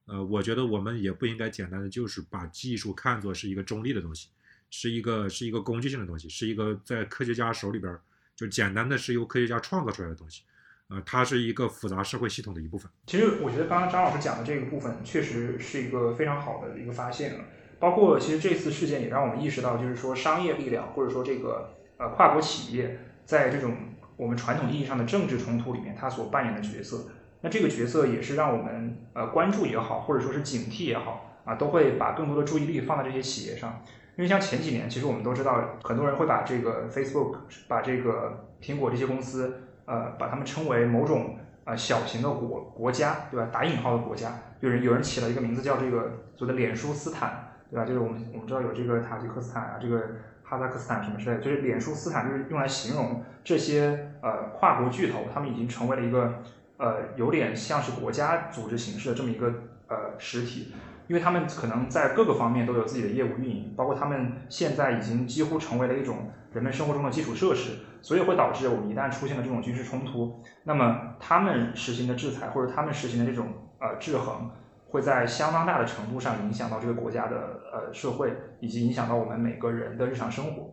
[0.07, 4.29] 呃，我觉得我们也不应该简单的就是把技术看作是一个中立的东西，
[4.71, 7.97] 是一个是一个工具性的东西，是一个在科学家手里边
[8.35, 10.43] 就简单的是由科学家创造出来的东西，
[10.89, 12.91] 呃，它是一个复杂社会系统的一部分。
[13.07, 17.45] 其实我觉得刚刚张老师讲的这个部分确实是一个非常好的一个发现啊，
[17.79, 21.73] 包括其实这次事件也让我们意识到，就是说商业力量或者说这个。
[21.99, 23.75] 呃，跨国企业在这种
[24.19, 27.09] 我们传统意义上的政治冲突里面，它所扮演的角色，
[27.43, 33.83] 那这个角色也是让我们呃关注也好，或者说是警惕也好啊，都会把更多的注意力放在这些企业上。
[34.17, 37.37] 因为像前几年，其实我们都知道，很多人会把这个 Facebook、
[37.69, 43.49] 把这个苹果这些公司，呃，把他们称为某种呃小型的国国家，对吧？
[43.53, 47.85] 打引号的国家，有人有人起了一个名字叫这个所谓的脸书斯坦，对吧？
[47.85, 50.01] 就是我们我们知道有这个塔吉克斯坦啊，这个。
[50.49, 56.41] 哈萨克斯坦什么之类，就是脸书斯坦，就是用来形容这些呃跨国巨头，他们已经成为了一个
[56.79, 59.47] 呃有点像是国家组织形式的这么一个
[59.89, 60.75] 呃实体，
[61.09, 74.51] 因为他们可能在各个方面都有自己的业务运营，包括他们现在已经几乎成为了一种人们生活中的基础设施，所以会导致我们一旦出现了这种军事冲突，那么他们实行的制裁或者他们实行的这种呃制衡。
[74.89, 80.71] 会在相当大的程度上影响到这个国家的呃社会，以及影响到我们每个人的日常生活。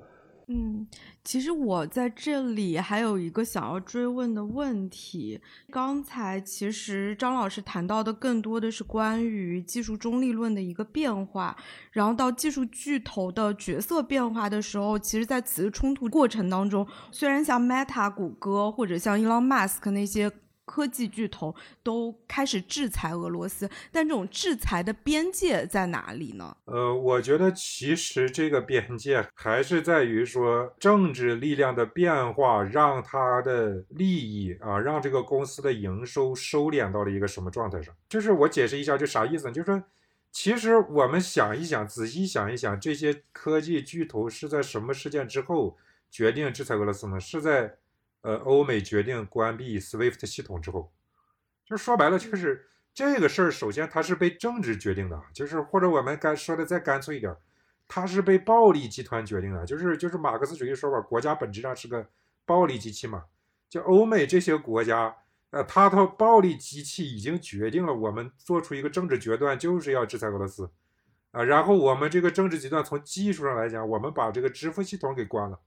[0.47, 0.85] 嗯，
[1.23, 5.39] 其实我在这里还有一个想要追问的问题。
[5.71, 11.55] 刚才其实张老师谈到的更多的是关于技术中立论的一个变化，
[11.91, 20.29] 然后到技术巨头的角色变化的时候，其实，在此次冲突过程当中，虽然像 Meta、谷歌或者像 Elon Musk 那些。
[20.65, 26.55] 科技巨头都开始制裁俄罗斯，但这种制裁的边界在哪里呢？
[26.65, 37.93] 呃，我觉得其实这个边界还是在于说，政治力量的变化让它的利益啊，让这个公司的营收收敛到了一个什么状态上。
[38.07, 39.51] 就是我解释一下，就啥意思？
[39.51, 39.83] 就是说，
[40.31, 45.77] 其实我们想一想，仔细想一想，这些科技巨头是在什么事件之后
[46.09, 47.19] 决定制裁俄罗斯呢？
[47.19, 47.75] 是在。
[48.23, 50.93] 呃，欧美决定关闭 SWIFT 系统之后，
[51.65, 53.51] 就说白了，就是这个事儿。
[53.51, 57.35] 首先，它是被政治决定的，就是或者我们干说的再干脆一点，
[57.85, 59.65] 它是被暴力集团决定的。
[59.65, 62.07] 就是就是马克思主义说法，国家本质上是个
[62.45, 63.25] 暴力机器嘛。
[63.69, 65.17] 就欧美这些国家，
[65.49, 70.71] 呃，它的暴力机器已经决定了，我们做出一个政治决断，就是要制裁俄罗斯
[71.31, 71.43] 啊。
[71.43, 75.59] 然后我们这个政治决断从技术上来讲，我们把这个支付系统给关了。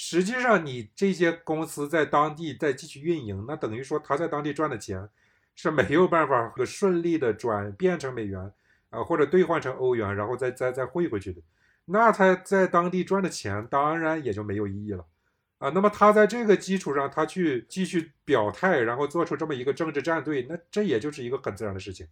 [0.00, 5.08] 实际上，你这些公司在当地再继续运营，那等于说他在当地赚的钱
[5.56, 8.52] 是没有办法和顺利的转变成美元
[8.90, 11.42] 啊，或者兑换成欧元，然后再再再汇回去的。
[11.86, 15.04] 那他在当地赚的钱当然也就没有意义了
[15.58, 15.68] 啊。
[15.70, 22.06] 那么他在这个基础上，他去继续表态，然后做出这么一个政治站队，那这也就是一个很自然的事情。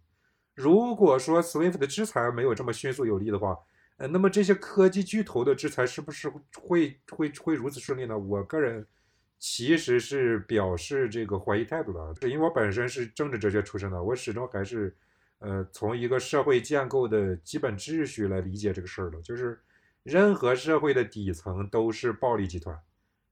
[0.55, 3.57] 如果说 SWIFT 的制裁没有这么迅速有力的话，
[3.97, 8.17] 呃，那么这些科技巨头的制裁是不是会会会如此顺利呢？
[8.17, 8.85] 我个人
[9.39, 14.95] 其实是表示这个怀疑态度的，因为我本身是政治哲学出身的，我始终还是
[15.39, 19.59] 呃从一个社会建构的基本秩序来理解这个事儿的，就是
[20.03, 22.79] 任何社会的底层都是暴力集团，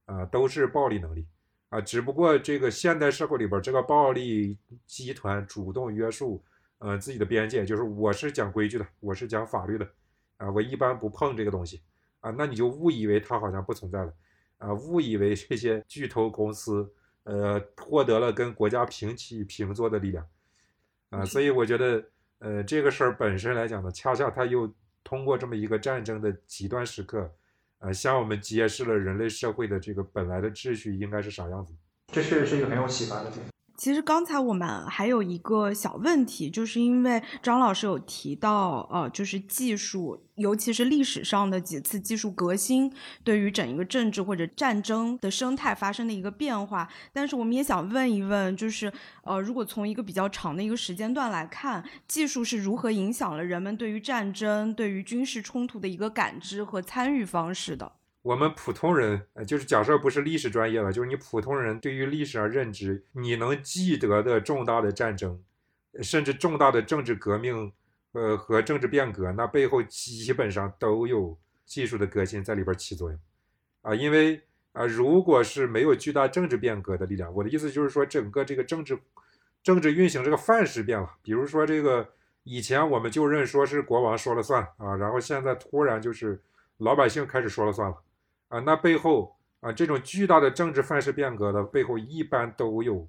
[0.05, 1.27] 啊，都是暴力能力，
[1.69, 6.43] 啊，只不过这个现代社会里边这个暴力集团主动约束
[6.79, 9.87] 呃自己的边界，就是我是讲规矩的，我是讲法律的。
[10.37, 11.81] 啊，我一般不碰这个东西，
[12.19, 14.13] 啊，那你就误以为它好像不存在了，
[14.57, 16.91] 啊，误以为这些巨头公司，
[17.23, 20.27] 呃，获得了跟国家平起平坐的力量，
[21.09, 22.03] 啊，所以我觉得，
[22.39, 27.33] 呃，这个事儿本身来讲呢，恰恰它又通过这么一个战争的极端时刻，
[27.79, 31.73] 呃，向我们揭示了人类社会的这个本来的秩序应该是啥样子。
[32.07, 33.54] 这是是一个很有启发的点。
[33.77, 42.91] 其实刚才我们还有一个小问题，就是因为张老师有提到，呃，就是技术，尤其是历史上的几次技术革新，
[43.23, 46.87] 对于整一个政治或者战争的生态发生的一个变化。
[47.11, 48.91] 但是我们也想问一问，就是
[49.23, 57.91] 呃，如果从一个比较长的一个时间段来看，技术是如何影响了人们对于战争、对于军事冲突的一个感知和参与方式的？
[58.25, 65.39] 我们普通人，呃，就是假设不是历史专业了，就是你普通人对于历史上认知，你能记得的重大的战争，
[66.01, 67.71] 甚至重大的政治革命，
[68.13, 73.19] 呃和政治变革，那背后基本上都有技术的革新在里边起作用，
[73.83, 78.97] 啊，因为啊，如果是没有巨大政治变革的力量，我的意思就是说，整个这个政治
[79.61, 82.09] 政治运行这个范式变了，比如说这个
[82.41, 86.41] 以前我们就认说是国王说了算啊，然后现在突然就是
[86.77, 88.01] 老百姓开始说了算了。
[88.55, 93.05] 啊，那背后啊，这种巨大的政治范式变革的背后，一般都有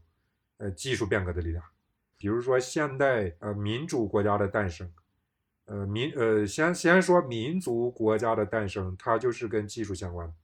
[0.58, 1.62] 呃技术变革的力量。
[2.18, 4.90] 比如说现代呃民主国家的诞生，
[5.66, 10.34] 呃民呃先先说民族国家的诞生，它就是跟技术相关的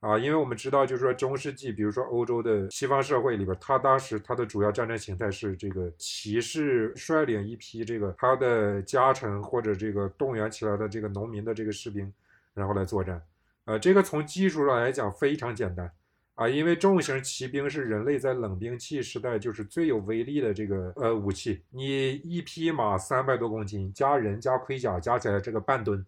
[0.00, 12.10] 啊，因为我们知道，就是说中世纪，比如说欧洲的西方社会里边，它当时它的主要战争形态是这个骑士率领一批这个他的家臣或者这个动员起来的这个农民的这个士兵，
[12.54, 13.20] 然后来作战。
[13.68, 15.92] 呃，这个从技术上来讲非常简单
[16.36, 21.62] 啊，因为重型骑兵是人类在冷兵器时代就是最有威力的这个呃武器。
[21.68, 26.02] 你一匹马三百多公斤，加人加盔甲加起来这个半吨，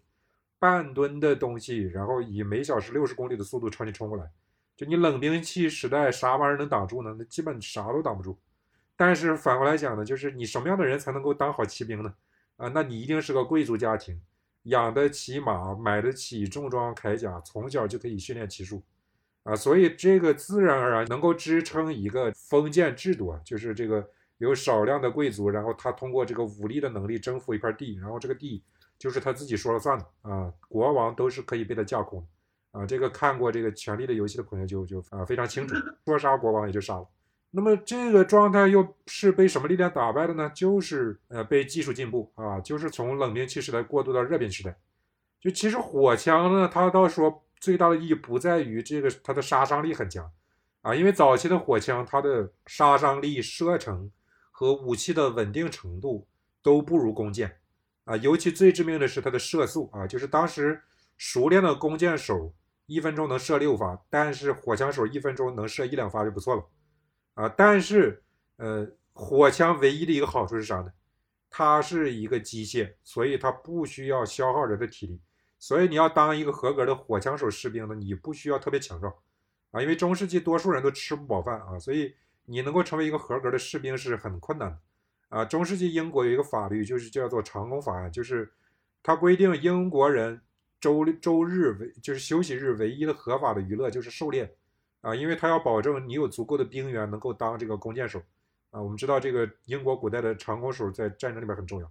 [0.59, 4.25] 半吨的东西，然后以每小时六十公里的速度朝你冲过来，
[4.75, 7.15] 就你冷兵器时代啥玩意儿能挡住呢？
[7.19, 8.39] 那基本啥都挡不住。
[8.97, 12.15] 但是反过来讲呢，就是你什么样的人才能够当好骑兵呢？
[12.57, 14.19] 啊，那你一定是个贵族家庭。
[14.65, 18.83] 养得起马，买得起重装铠甲，从小就可以训练骑术，
[19.43, 24.07] 啊，所以这个自然而然能够支撑一个封建制度啊，就是这个
[24.39, 28.63] 有少量的贵族，然后他通过这个武力的能力征服一块地，然后这个地
[28.99, 37.09] 就是他自己说了算的啊，国王都是可以被他架空的，啊，这个看过这个《权力的游戏》的朋友就就啊非常清楚，说杀国王也就杀了，
[37.53, 40.51] 那么这个状态又是被什么力量打败的呢？
[40.55, 44.77] 就是呃被技术进步啊，就是从冷兵器时代过渡到热兵时代。
[45.41, 50.31] 就其实火枪呢，它倒说最大的意义不在于这个它的杀伤力很强
[50.83, 54.11] 啊，因为早期的火枪它的杀伤力、射程
[54.53, 56.29] 和武器的稳定程度
[56.63, 57.57] 都不如弓箭
[58.05, 60.83] 啊，尤其最致命的是它的射速啊，就是当时
[61.17, 62.55] 熟练的弓箭手
[62.87, 66.65] 一分钟能射六发，但是火枪手一分钟能射一两发就不错了。
[67.41, 68.23] 啊，但是，
[68.57, 70.93] 呃，火枪唯一的一个好处是啥呢？
[71.49, 75.19] 它是一个机械，所以它不需要消耗人的体力。
[75.59, 79.11] 所以你要当一个合格的火枪手士兵呢，你不需要特别强壮，
[79.71, 82.15] 啊，因为中世纪多数人都吃不饱饭啊，所以
[82.45, 84.79] 你能够成为一个合格的士兵是很困难的。
[85.31, 88.53] 啊，中世纪英国有一个法律，就是叫做长工法案，就是
[89.03, 90.43] 它规定英国人
[90.79, 94.55] 周周日为就是休息日唯一的合法的娱乐就是狩猎。
[95.03, 98.23] 啊，因为他要保证你有足够的兵员能够当这个弓箭手，
[98.71, 101.91] 啊，我们知道这个英国古代的长弓手在战争里边很重要，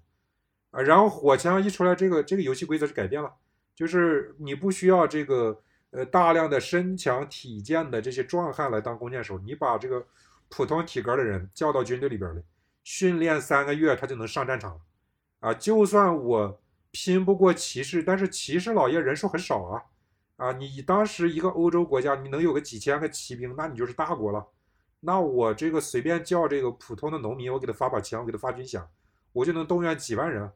[0.69, 3.33] 啊，然后火枪一出来，这个这个游戏规则是改变了，
[3.73, 10.05] 就是你不需要这个呃大量的身强体健的这些壮汉来当弓箭手，你把这个
[10.47, 12.43] 普通体格的人叫到军队里边来，
[12.83, 14.79] 训练三个月他就能上战场，
[15.39, 19.83] 啊，就算我拼不过骑士，但是骑士老爷人数很少啊。
[20.39, 24.47] 啊，你当时一个欧洲国家，你能有个几千个骑兵，那你就是大国了。
[25.01, 28.81] 那我这个随便叫这个普通的农民，我给他发把枪，我给他发军饷，
[29.33, 30.49] 我就能动员几万人。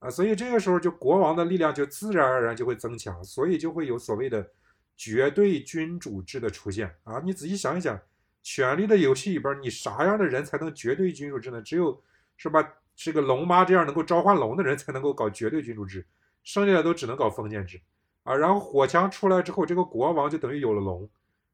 [0.00, 4.50] 啊，所以这个时候就国王的力量就自然而然就会增强，所以就会有所谓的
[4.96, 6.92] 绝对君主制的出现。
[7.04, 7.96] 啊，你仔细想一想，
[8.42, 11.62] 权力的游戏里边，你啥样的人才能绝对君主制呢？
[11.62, 12.02] 只有
[12.36, 12.74] 是吧？
[12.96, 16.04] 这个龙妈这样能够召唤龙的人才能够搞绝对君主制，
[16.42, 17.80] 剩下的都只能搞封建制。
[18.24, 21.08] 啊，然后火枪出来之后，这个国王就等于有了龙，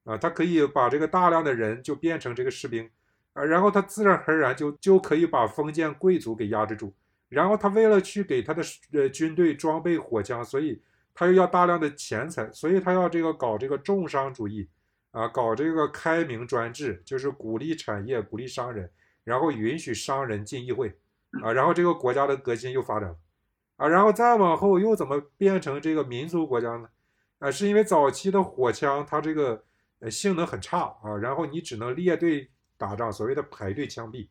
[0.05, 2.89] 啊，他可以把这个大量的人就变成这个士兵，
[3.33, 6.93] 啊，然后他自然而然就就可以把封建贵族给压制住。
[7.31, 8.63] 然后他为了去给他的
[8.93, 10.81] 呃军队装备火枪，所以
[11.15, 14.67] 他又要大量的钱财，所以他要这个搞这个重商主义，
[15.11, 18.91] 啊，搞这个开明专制，就是鼓励产业，鼓励商人，
[19.25, 20.97] 然后允许商人进议会，
[21.43, 23.17] 啊，然后这个国家的革新又发展了。
[23.79, 26.89] 啊，然后再往后又怎么变成这个民族国家呢？
[27.39, 29.63] 啊，是因为早期的火枪它这个
[30.01, 34.27] 呃性能很差啊，然后你只能列队打仗，所谓的排队枪毙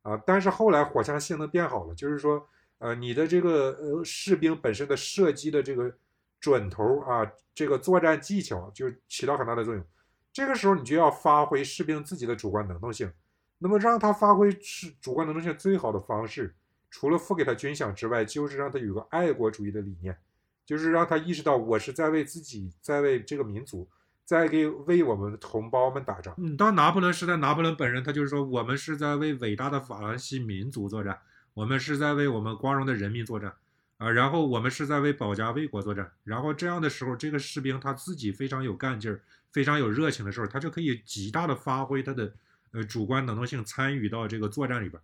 [0.00, 0.16] 啊。
[0.26, 5.94] 但是后来火枪性能变好了，就是说呃你的这个呃士兵本身的射击的这个
[6.40, 9.84] 准头啊，这个作战技巧就起到很大的作用。
[10.32, 13.12] 这个时候你就要发挥士兵自己的主观能动性，
[13.58, 16.54] 那么让他发挥是主观能动性最好的方式。
[16.98, 20.16] 除了付给他军饷之外，就是让他有个爱国主义的理念，
[20.64, 23.86] 就是让他意识到我是在为自己，在为这个民族，
[24.24, 26.34] 在给为我们的同胞们打仗。
[26.38, 31.18] 嗯，当拿破仑时代，拿破仑本人他就是说，我们是在为伟大的法兰西民族作战，
[31.52, 33.52] 我们是在为我们光荣的人民作战，
[33.98, 36.10] 啊，然后我们是在为保家卫国作战。
[36.24, 39.20] 然后这样的时候，这个士兵他自己非常有干劲儿，
[39.52, 42.32] 非常有热情的时候，他就可以极大的发挥他的
[42.72, 44.98] 呃主观能动性，参与到这个作战里边。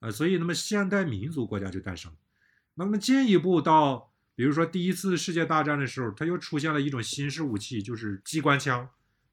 [0.00, 2.12] 呃，所以那么现代民族国家就诞生。
[2.74, 8.88] 那么进一步到，比如说第一次世界大战的时候，它又出现了一种新式武器，就是机关枪。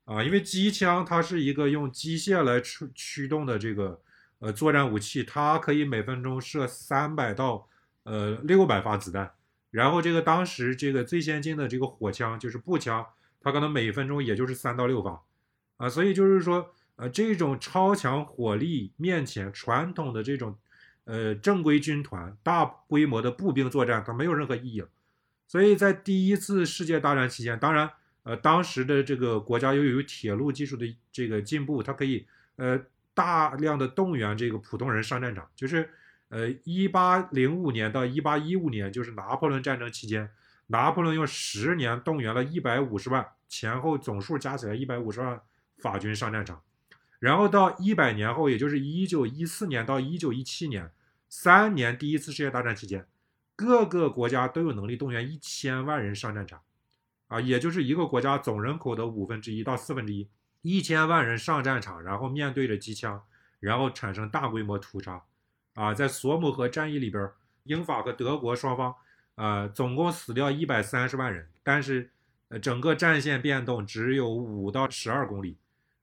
[0.05, 4.01] 啊，因为机枪它是一个用机械来驱驱动的这个
[4.39, 7.67] 呃作战武器，它可以每分钟射三百到
[8.03, 9.33] 呃六百发子弹。
[9.71, 13.05] 然后这个当时这个最先进的这个火枪就是步枪，
[13.39, 15.23] 它可能每分钟也就是三到六发。
[15.77, 16.74] 啊，所以就是说。
[16.97, 20.57] 呃，这种超强火力面前，传统的这种，
[21.03, 24.87] 呃，正规军团大规模的步兵作战，它没有任何意义了。
[25.47, 27.91] 所以在第一次世界大战期间，当然，
[28.23, 32.25] 呃，当时的这个国家又有铁路技术的这个进步，它可以，
[32.55, 32.79] 呃，
[33.13, 35.47] 大量的动员这个普通人上战场。
[35.55, 35.89] 就是，
[36.29, 40.29] 呃，一八零五年到一八一五年，就是拿破仑战争期间，
[40.67, 45.39] 拿破仑用十年动员了一百五十万，前后总数加起来一百五十万
[45.77, 46.61] 法军上战场。
[47.19, 50.91] 然后到一百年后，也就是一九一四年到一九一七年，
[51.29, 53.07] 三年第一次世界大战期间，
[53.55, 56.61] 各个国家都有能力动员一千万人上战场，
[57.27, 60.27] 啊，也就是一个国家总人口的五分之一到四分之一，
[60.61, 63.23] 一千万人上战场，然后面对着机枪，
[63.59, 65.23] 然后产生大规模屠杀，
[65.73, 67.31] 啊，在索姆河战役里边，
[67.63, 68.93] 英法和德国双方，
[69.35, 72.11] 呃，总共死掉一百三十万人，但是，
[72.49, 75.57] 呃，整个战线变动只有五到十二公里。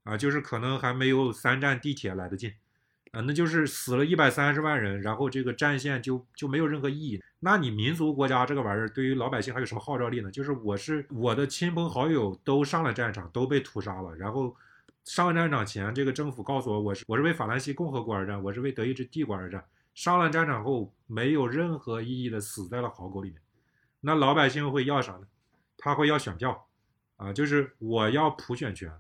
[0.05, 2.53] 啊，就是可能还没有三站地铁来得近，
[3.13, 7.23] 啊，那就是死了一百三十万人，然后这个战线就就没有任何意义。
[7.41, 10.31] 那你民族国家这个玩意儿，对于老百姓还有什么号召力呢？
[10.31, 14.57] 就是我是我的亲朋好友都上了战场，都被屠杀了，然后
[15.05, 19.65] 上战场前，这个政府告诉我，我是我是为法兰西共和国而战，我是为德意志帝国而战。
[19.95, 23.41] 上了战场后，没有任何意义的死在了壕沟里面。
[24.01, 25.27] 那老百姓会要啥呢？
[25.77, 26.69] 他会要选票，
[27.17, 28.91] 啊，就是我要普选权，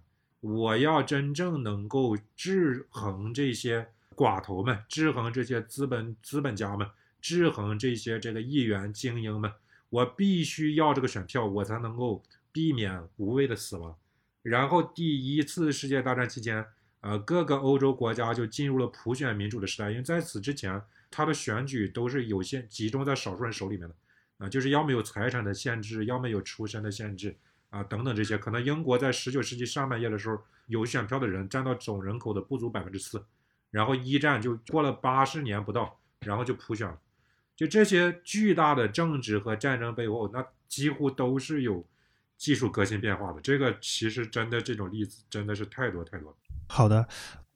[0.42, 6.86] 我要真正能够制衡这些寡头们，制衡这些资本资本家们，
[7.20, 9.50] 制衡这些这个议员精英们。
[9.88, 12.22] 我必须要这个选票，我才能够
[12.52, 13.96] 避免无谓的死亡。
[14.42, 16.66] 然后第一次世界大战期间。
[17.04, 20.80] 呃，各个欧洲国家就进入了普选民主的时代，因为在此之前，
[21.10, 23.94] 他的选举都是有限集中在少数人手里面的，
[24.38, 27.36] 啊，就是要么有财产的限制，要么有出身的限制，
[27.72, 28.36] 啊，等等这些。
[28.36, 33.24] 可能英国在十九世纪上半叶的时候，有选票的人占到总人口的不足百分之四，
[33.70, 36.98] 然后一战就过了八十年不到，然后就普选了。
[37.56, 41.86] 就这些巨大的政治和战争背后，那几乎都是有
[42.36, 43.40] 技术革新变化的。
[43.40, 46.36] 这个其实真的这种例子真的是太多太多了。
[46.68, 47.08] 好的，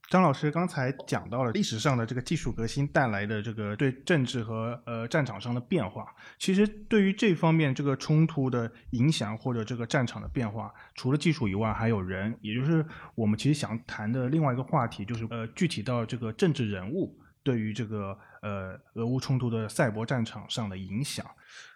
[0.09, 6.14] 张老师刚才讲到了历史上的这个技术革新带来的这个对政治和呃战场上的变化。
[6.38, 12.86] 其实对于这方面这个冲突的影响或者这个战场的变化，除了技术以外，还有人，也就是
[13.16, 21.26] 我们其实想谈的另外一个话题，就是呃具体到这个政治人物对于这个呃俄乌冲突的赛博战场上的影响。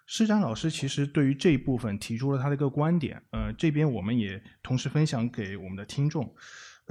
[0.05, 6.33] 施展老师其实对于这一部分提出了他的一个观点，呃，这边我们也同时分享给我们的听众。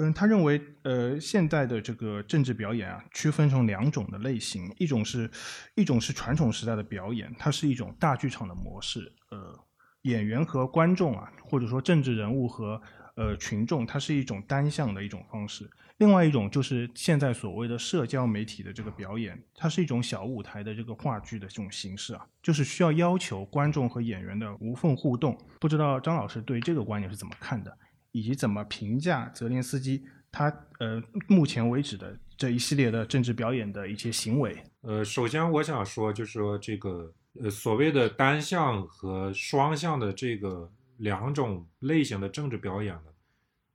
[0.03, 5.31] 嗯，他认为，呃，现代的这个政治表演啊，区分成两种的类型，一种是，
[5.75, 9.55] 一种是传统时代的表演，它是一种大剧场的模式，呃，
[10.03, 12.81] 演员和观众啊，或者说政治人物和
[13.17, 15.67] 呃群众，它是一种单向的一种方式；
[15.99, 25.37] 另外一种就是现在所谓的社交媒体的这个表演，它是一种小舞台的这个话剧的这种形式啊，就是需要要求观众和演员的无缝互动。
[25.61, 27.77] 不知道张老师对这个观点是怎么看的？
[28.13, 34.57] 以及怎么评价泽连斯基他呃目前为止的这一系列的政治表演的一些行为？
[34.83, 43.11] 呃，首先我想说，就是说这个呃所谓的单向和双向的这个两种类型的政治表演呢，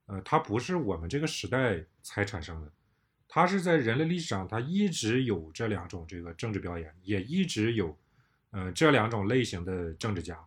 [0.06, 2.72] 呃，它不是我们这个时代才产生的，
[3.28, 7.96] 它是在人类历史上它一直有这两种这个政治表演，也一直有
[8.50, 10.38] 呃这两种类型的政治家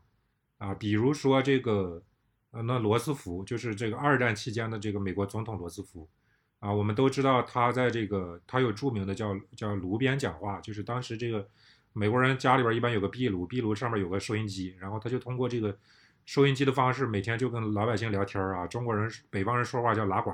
[0.57, 2.03] 啊，比如说这个。
[2.51, 6.09] 呃，那罗斯福就是这个二战期间的这个美国总统罗斯福，
[6.57, 11.47] 啊，我们都知道他在这个他有著名的叫叫炉边讲话，就是当时这个
[11.93, 15.77] 美国人家里边一般有个壁炉，壁炉上面有个收音机，然后他就通过这个
[16.25, 20.31] 收音机的方式每天就跟老百姓聊天啊，中国人北方人说话叫拉呱，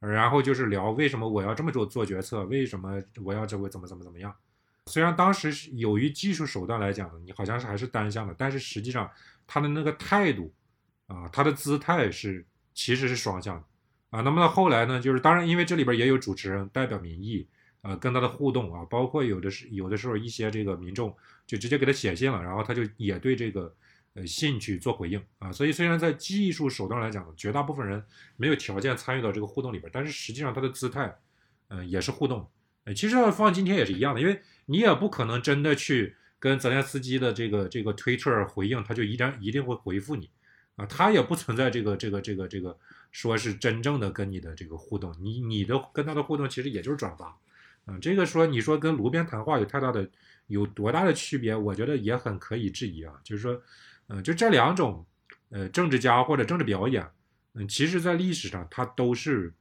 [0.00, 4.34] 然后就是聊为什么我要这么做做决策，为什么我要这个怎么怎么怎么样。
[4.86, 9.08] 虽然当时是由于技术手段来讲，你好像是还是单向的，但是实际上
[9.46, 10.52] 他的那个态度。
[11.08, 13.64] 啊，他的姿态是其实是双向的，
[14.10, 17.48] 啊，那么到后来呢，就是当然，因为这里边也有主持人代表民意，
[17.80, 21.12] 呃，跟他的互动啊，包括有的是有的时候一些这个民众
[21.46, 23.74] 就直接给他写信了，然后他就也对这个
[24.14, 28.04] 呃信去做回应啊，所以虽然在技术手段来讲，绝大部分人
[28.36, 31.16] 没有条件参与到这个互动里边，但是实际上他的姿态，
[31.68, 32.48] 嗯，也是互动，
[32.94, 40.28] 其实放今天也是一样的，因为你也不可能真的去跟泽连斯基的这个这个推特回应，他就一定一定会回复你。
[40.78, 42.78] 啊，他也不存在这个这个这个这个，
[43.10, 47.36] 说是真正的跟你的这个互动，你你的跟他的互动其实也就是转发，
[47.84, 50.08] 啊，这个说你说跟炉边谈话有太大的
[50.46, 53.60] 有多大的区别，我觉得也很可以质疑啊，就是说，
[54.06, 55.04] 嗯，就这两种，
[55.50, 57.04] 呃，政治家或者政治表演，
[57.54, 59.52] 嗯，其实在历史上它都是，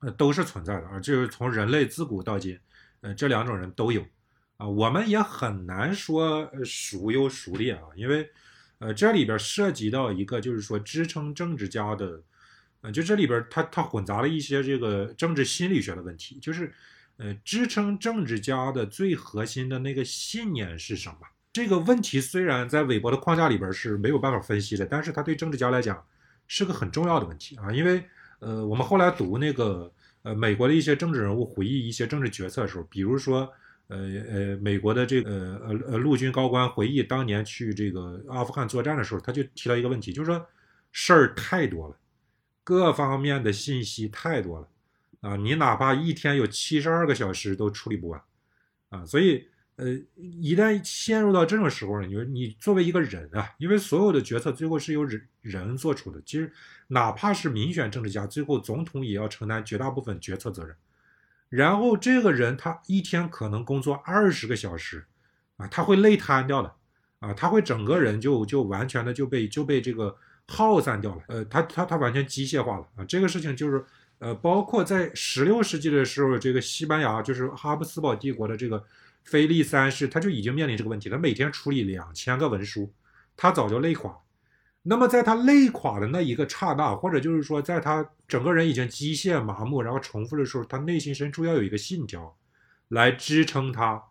[0.00, 2.60] 呃，都是存在的啊，就是从人类自古到今，
[3.00, 4.04] 呃，这两种人都有，
[4.58, 8.30] 啊，我们也很难说孰优孰劣啊，因为。
[8.78, 12.22] 呃，这里边涉及到一个，就是说支撑政治家的，
[12.80, 16.72] 呃，就这里边它它混杂了一些这个政治心理学的问题，就是，
[17.16, 21.16] 呃，支撑政治家的最核心的那个信念是什么？
[21.52, 26.00] 这个问题虽然在韦伯的框架里边是没有办法分析的，但是它对政治家来讲
[26.46, 28.04] 是个很重要的问题啊，因为，
[28.38, 33.52] 呃，我们后来读那个，呃，美国的一些政治人物回忆一些政治决策的时候，比如说。
[33.88, 35.30] 呃呃，美国的这个
[35.66, 40.46] 呃呃陆军高官回忆当年去这个阿富汗作战的时候，他就提到一个问题，就是说
[40.92, 41.96] 事儿太多了，
[42.62, 44.68] 各方面的信息太多了
[45.20, 48.22] 啊，你哪怕一天有七十二个小时都处理不完
[48.90, 49.86] 啊，所以呃，
[50.16, 56.52] 一旦陷入到这种时候，你说你作为一个人啊，因为所有的决策最后是由人人做出的，其实
[56.88, 60.76] 哪怕是民选政治家，最后总统也要承担绝大部分决策责任。
[61.48, 65.06] 然后这个人他一天可能工作二十个小时，
[65.56, 66.74] 啊，他会累瘫掉的，
[67.20, 70.14] 啊，他会整个人就就完全的就被就被这个
[70.46, 73.04] 耗散掉了，呃，他他他完全机械化了啊。
[73.04, 73.84] 这个事情就是，
[74.18, 78.84] 呃，包括在十六世纪的时候，这个西班牙就是哈布斯堡帝国的这个
[79.24, 82.92] 腓力三世，他就已经面临这个问题，他每天处理两千个文书，
[83.36, 84.14] 他早就累垮。
[84.88, 92.34] 那么在他累垮的那一个刹那，或者就是说，在他整个人已经机械麻木，然后重复的时候，他内心深处要有一个信条，
[92.88, 94.02] 来支撑他。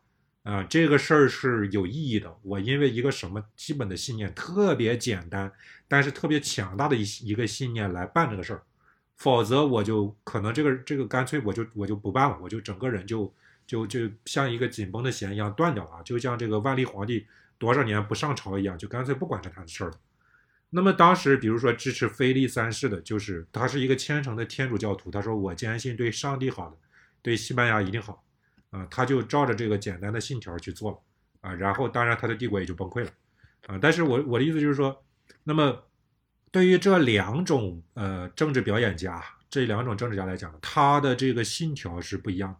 [0.43, 2.33] 啊，这个事儿是有意义的。
[2.43, 5.51] 我因为一个什么基本的信念，特别简单，
[5.87, 8.61] 但是特别强大的一一个信念来办这个事儿，
[9.17, 13.33] 否则我就可能这个这个干脆我就我就不办了，我就整个人就
[13.65, 17.25] 就就像一个紧绷的弦一样断掉了，就像这个万历皇帝
[17.57, 19.97] 多少年不上朝一样，就干脆不管这摊子事儿了。
[20.69, 26.77] 那么当时，比如说支持菲利三世的，就是他是一个虔诚的天主教徒，他说我坚信对上帝好的，
[27.21, 28.23] 对西班牙一定好。
[28.69, 30.99] 啊，他就照着这个简单的信条去做了，
[31.39, 33.09] 啊，然后当然他的帝国也就崩溃了，
[33.65, 35.05] 啊，但是我我的意思就是说，
[35.45, 35.85] 那么
[36.51, 42.57] 对于这两种呃政治表演家，这两种政治家来讲，他的这个信条是不一样，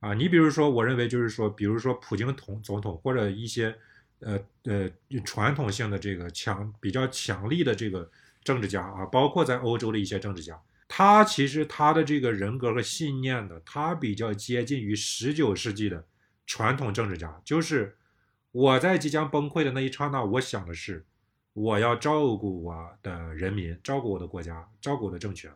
[0.00, 3.78] 啊，你比如说，我认为就是说，比如说普京统总统或者一些
[4.20, 4.90] 呃呃
[5.24, 8.10] 传统性的这个强比较强力的这个
[8.42, 10.60] 政治家啊，包括在欧洲的一些政治家。
[10.88, 16.04] 他其实他的这个人格和信念呢，他比较接近于十九世纪的
[16.46, 17.42] 传统政治家。
[17.44, 17.96] 就是
[18.52, 21.04] 我在即将崩溃的那一刹那，我想的是，
[21.52, 25.50] 我要照顾我的人民，照顾我的国家，照顾我的政权。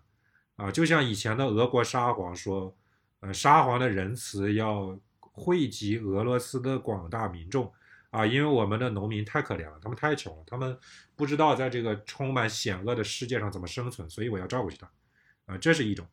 [0.56, 2.76] 啊，就像以前的俄国沙皇说，
[3.20, 7.72] 呃，沙皇的仁慈要惠及俄罗斯的广大民众。
[8.10, 10.78] 啊，因为我们的农民太可怜了，他们太穷了，他们
[11.16, 14.90] 不知道在这个充满险恶的世界上怎么生存，所以我要照顾起他。
[15.46, 16.06] 啊，这是一种，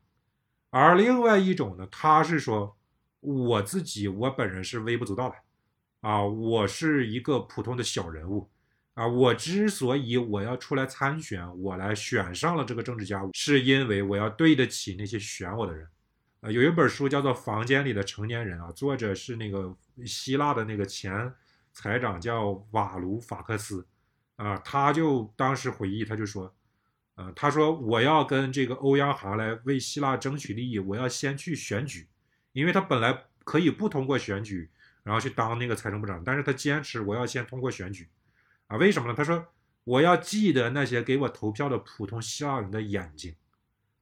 [0.71, 2.75] 而另外一种呢，他是说
[3.19, 5.35] 我自己我本人是微不足道的，
[6.01, 8.49] 啊，我是一个普通的小人物，
[8.95, 15.87] 啊，我之所以我要出来参选，我来选上了这个政治家，是因为我要对得起那些选我的人，
[16.41, 19.75] 啊，有一本书叫做《房间里的成年人》啊，作者是那个
[20.05, 21.31] 希腊的那个前
[21.77, 23.85] 财长叫瓦卢法克斯，
[24.35, 26.51] 啊，他就当时回忆，他就说。
[27.13, 32.07] 呃，他说我要跟这个欧央行来为希腊争取利益，我要先去选举，
[32.51, 34.69] 因为他本来可以不通过选举，
[35.03, 38.07] 然后去当那个财政部长，但是他坚持我要先通过选举，
[38.67, 39.15] 啊，为什么呢？
[39.15, 39.47] 他说
[39.83, 43.35] 我要记得那些给我投票的普通希腊人的眼睛，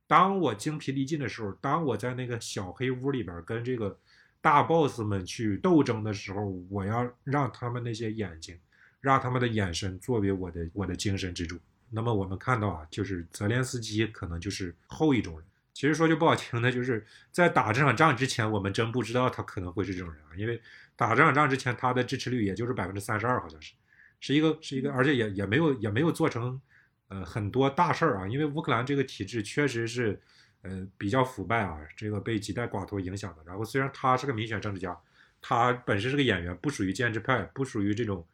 [0.08, 3.98] 当我精疲力尽的时候，当我在那个小黑屋里边跟这个
[4.46, 8.56] 大 boss 们去斗争的时候，我要让他们那些眼睛，
[9.02, 11.58] 让他们的眼神作为我的我的精神支柱。
[11.90, 15.44] 那么我们看到啊，就是泽连斯基可能就是后一种人。
[15.74, 20.38] 其实说句不好听的，就是在打这场仗之前，我们真不知道他可能会是这种人啊。
[20.38, 20.62] 因为
[20.96, 23.74] 打这场仗之前，他的支持率也就是百分之三十二，好像是，
[24.20, 26.62] 是一个是一个，而且也也没有也没有做成
[27.08, 28.28] 呃很多大事儿啊。
[28.28, 30.22] 因为乌克兰这个体制确实是
[30.66, 33.44] 呃比较腐败啊，这个被几代寡头影响的。
[33.46, 34.98] 然后虽然他是个民选政治家，
[35.42, 38.26] 他本身是个演员，不属于建制派，不属于这种。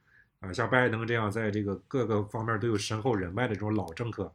[0.41, 4.33] 啊，像拜登这样在这个各个方面都有深厚人脉的这种老政客，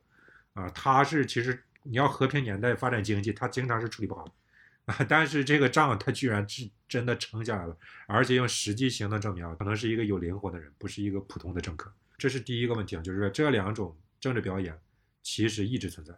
[0.54, 4.24] 啊，他是其实你要和平年代发展经济，他经常是处理不好，
[4.84, 7.76] 啊， 但是这个仗他居然是真的撑下来了，
[8.06, 11.92] 而且用实际行动证明啊，可能是一个有灵魂的人，不是一个普通的政客。
[12.16, 14.78] 这是第一个问题啊，就是说这两种政治表演
[15.24, 16.14] 其实一直存在，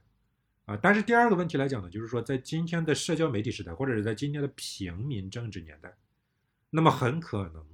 [0.69, 5.97] 啊，但是第二个问题来讲呢，就是说在今天的社交媒体时代，或者是在今天的平民政治年代，
[6.69, 7.65] 那么很可能。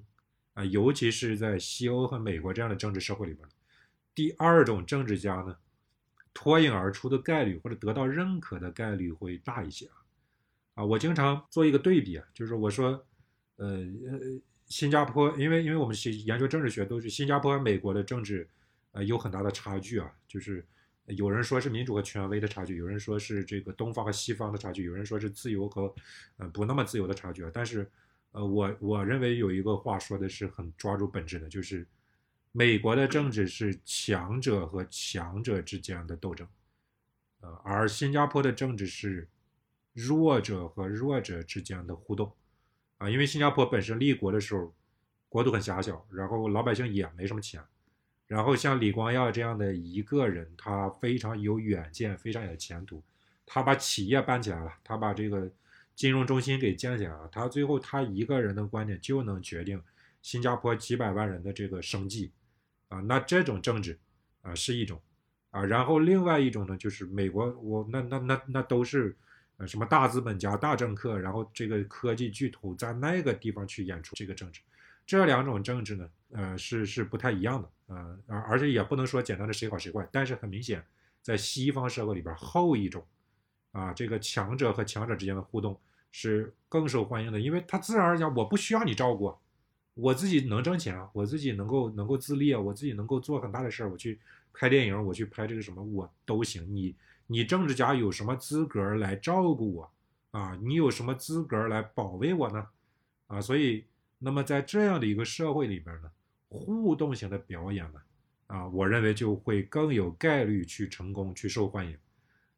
[0.53, 3.49] 啊，尤其是在西欧和美国这样的政治社会里边，
[4.15, 5.57] 第二种政治家呢，
[6.33, 9.97] 脱颖而出的概率或者得到认可的概率会大一些啊。
[10.75, 13.05] 啊，我经常做一个对比啊，就是我说，
[13.57, 14.21] 呃呃，
[14.69, 18.49] 新加坡，因为因为我们学研究政治学都是新加坡和美国的政治，
[18.93, 20.09] 呃，有很大的差距啊。
[20.29, 20.65] 就是
[21.07, 25.95] 有人说是民主和权威的差距，有人说是这个东方和西方的差距，有人说是自由和
[26.37, 27.51] 呃不那么自由的差距啊。
[27.53, 27.91] 但是。
[28.37, 31.87] 呃，我我认为有一个话说的是很抓住本质的，就是
[32.51, 36.45] 美国的政治是强者和强者之间的斗争，
[37.43, 39.29] 呃，而新加坡的政治是
[39.93, 42.35] 弱者和弱者之间的互动，
[42.99, 44.75] 啊，因为新加坡本身立国的时候
[45.29, 47.63] 国土很狭小，然后老百姓也没什么钱，
[48.27, 53.03] 然后像李光耀这样的一个人，他非常有远见，非常有前途，
[53.45, 55.51] 他把企业办起来了，他把这个。
[55.97, 59.81] 金融中心给建起来了，他最后他一个人的观点就能决定
[60.23, 62.33] 新加坡几百万人的这个生计，
[62.89, 63.97] 啊，那这种政治
[64.43, 65.01] 啊是一种，
[65.53, 69.17] 啊，然后另外一种呢就是美国，我那那那那都是
[69.59, 74.61] 呃什么大资本家、大政客，然后这个科技巨头在那个地方去演出这个政治，
[75.07, 80.83] 这两种政治呢，呃，是是不太一样的，呃，而而且也不能说简单的谁好谁坏，但是很明显，
[81.21, 83.07] 在西方社会里边，后一种，
[83.73, 85.79] 啊，这个强者和强者之间的互动
[86.11, 89.37] 是更受欢迎的，因为他自然而然我不需要你照顾，
[89.93, 94.19] 我自己能挣钱，我自己能够能够自立啊，我自己能够做很大的事儿，我去
[94.55, 96.97] 拍电影，我去拍这个什么我都行，你
[97.27, 99.93] 你政治家有什么资格来照顾我
[100.31, 100.59] 啊？
[100.63, 102.67] 你有什么资格来保卫我呢？
[103.27, 103.85] 啊，所以。
[104.25, 106.11] 那么在这样的一个社会里边呢，
[106.49, 108.01] 互动型的表演呢，
[108.47, 111.95] 啊，我认为就会更有概率去成功、去受欢迎，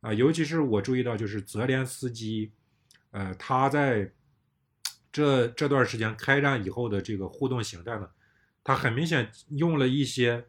[0.01, 2.53] 啊，尤其是我注意到，就是泽连斯基，
[3.11, 4.09] 呃，他在
[5.11, 8.09] 这这段时间开战以后的这个互动形态呢，
[8.63, 10.47] 他很明显用了一些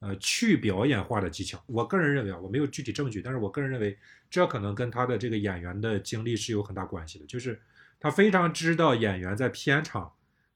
[0.00, 1.62] 呃去表演化的技巧。
[1.66, 3.96] 我个人认为啊，我没有具体证据，但是我个人认为
[4.28, 7.62] 这可能跟他的这个演员的经历是有很大关系的，就是
[8.00, 10.12] 他非常知道演员在片场。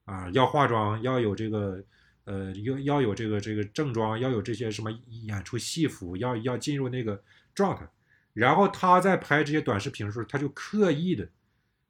[0.07, 1.85] 啊，要化妆，要有这个，
[2.25, 7.23] 呃，要要有这个这个正装，要有这些什么演出戏服，要要进入那个
[7.55, 7.89] 状态。
[8.33, 11.29] 然后他在拍这些短视频的时候，他就刻意的，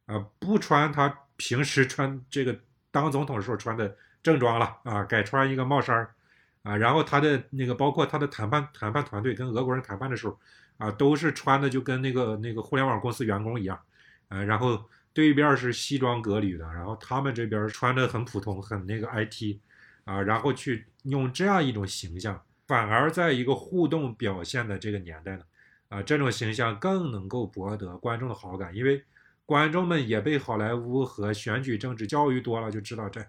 [0.05, 2.59] 啊，不穿他平时穿这个
[2.91, 6.15] 当总统的时候穿的正装了，啊，改穿一个帽衫儿，
[6.63, 10.39] 啊，然后他的那个包括他的谈判谈判团队跟俄国人谈判的时候，
[10.77, 13.81] 啊，都是穿的就跟那个那个互联网公司员工一样，
[14.29, 14.85] 啊，然后。
[15.13, 19.59] 对面是西装革履的，然后他们这边穿的很普通，很那个 IT，
[20.05, 25.43] 啊，然后去用这样一种形象，反而在一个互动表现的这个年代呢，
[25.89, 29.05] 啊，这种形象更能够博得观众的好感，因为
[29.45, 33.21] 观众们也被好莱坞和选举政治教育多了，就知道这，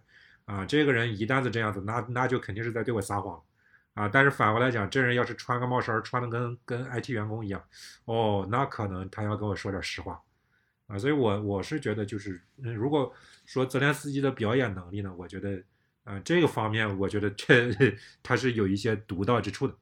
[0.45, 3.41] 啊，这个人一旦是这样子，那那就肯定是在对我撒谎，
[3.95, 7.63] 啊，但是反过来讲，这人要是穿个帽衫，穿的跟跟 IT 员工一样，
[8.05, 10.21] 哦，那可能他要跟我说点实话。
[10.91, 13.11] 啊，所以，我我是觉得，就是，嗯，如果
[13.45, 15.63] 说泽连斯基的表演能力呢，我觉得，
[16.03, 17.71] 啊，这个方面，我觉得这
[18.21, 19.73] 他是有一些独到之处的。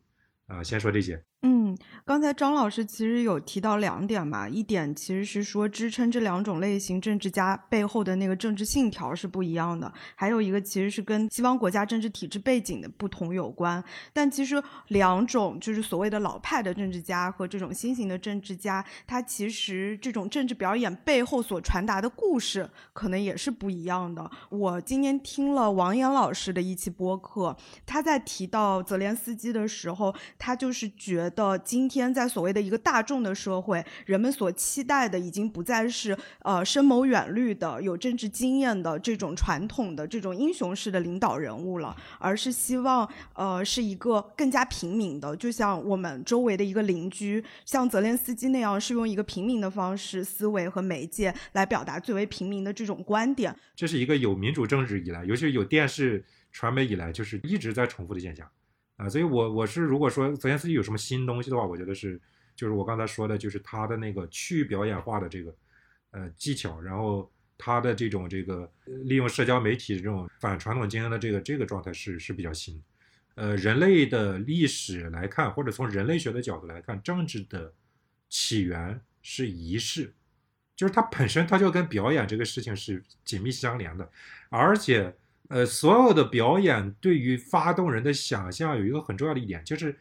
[0.46, 1.20] 啊，先说这些。
[1.42, 1.59] 嗯，
[2.06, 13.84] 刚才张老师其实有提到两点嘛，一点其实是说支撑这两种类型政治家背后的那个政治信条是不一样的，还有一个其实是跟西方国家政治体制背景的不同有关。
[14.12, 24.30] 但其实两种就是所谓的老派的政治家和这种新型的政治家，他其实这种政治表演背后所传达的故事可能也是不一样的。
[24.50, 27.56] 我今天听了王岩老师的一期播客，
[27.86, 31.30] 他在提到泽连斯基的时候，他就是觉。
[31.30, 53.56] 得今天，在所谓的一个大众的社会，人们所期待的已经不再是呃深谋远虑的、有政治经验的这种传统的这种英雄式的领导人物了，而是希望呃是一个更加平民的，就像我们周围的一个邻居，像泽连斯基那样，是用一个平民的方式、思维和媒介来表达最为平民的这种观点。
[53.76, 58.48] 这是一个有民主政治以来，尤其是有电视传媒以来，就是一直在重复的现象。
[59.00, 62.20] 啊，所以，我我是如果说泽连斯基有什么新东西的话，我觉得是，
[62.54, 65.56] 就是我刚才说的，就是他的那个去表演化的这个，
[66.12, 68.70] 呃，技巧，然后他的这种这个
[69.06, 72.84] 利用社交媒体这种反传统精英的这个这个状态是是比较新。
[73.36, 77.74] 呃，人类的历史来看，或者从人类学的角度来看，政治的
[78.28, 80.14] 起源是仪式，
[80.76, 84.12] 就是它本身它就跟表演这个事情是紧密相连的，
[84.50, 85.16] 而且。
[85.50, 89.98] 呃，所有的表演对于发动人的想象有一个很重要的一点，就是，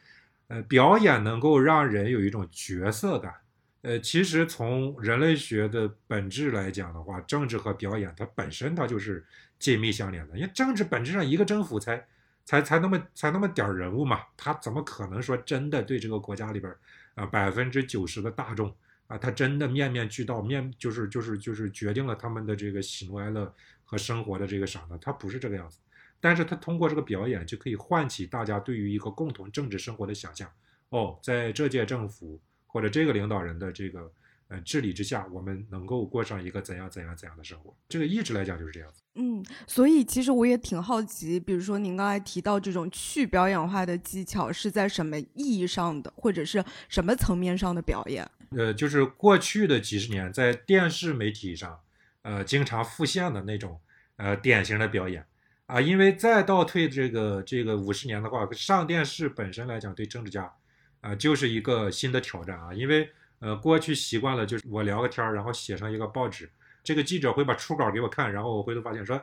[0.48, 3.34] 呃，表演能够让人有一种角色感。
[3.80, 9.24] 呃，其实从人类学的本质来讲的话，政治和表演它本身它就是
[9.58, 10.36] 紧密相连的。
[10.36, 12.04] 因为政治本质上一个政府才
[12.44, 16.70] 才才那么才那么点儿人物嘛，他怎么可能说真的对这个国家里边
[17.14, 18.74] 啊百分之九十的大众
[19.06, 23.54] 啊，他真的面面俱到，面就是就是就是决定了他们的这个喜怒哀乐。
[23.90, 24.98] 和生活的这个啥呢？
[25.00, 25.78] 它不是这个样子，
[26.20, 30.46] 但是他通过这个表演就可以唤起大家对于一个共同政治生活的想象。
[30.90, 34.12] 哦，在这届政府或者这个领导人的这个
[34.48, 37.74] 呃治理之下，我们能够过上一个怎样怎样怎样的生活？
[37.88, 39.00] 这个一直来讲就是这样子。
[39.14, 48.30] 嗯，所以其实我也挺好奇，比如说您刚才提到这种去表演化的技巧是在什么意义上的，或者是什么层面上的表演？
[48.50, 51.80] 呃，就是过去的几十年在电视媒体上。
[52.22, 53.80] 呃，经常复现的那种，
[54.16, 55.24] 呃，典型的表演
[55.66, 60.52] 啊，因为再倒退这个这个五十年的话，上电视本身来讲，对政治家，
[61.00, 63.08] 啊，就是一个新的挑战啊，因为
[63.38, 66.50] 呃，过去习惯了就是我聊个天儿，然后写上一个报纸，
[66.82, 69.16] 这个记者会把初稿给我看，然后我回头发现说，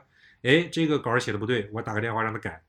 [0.43, 2.61] 哎，这个稿写的不对，我打个电话让他改，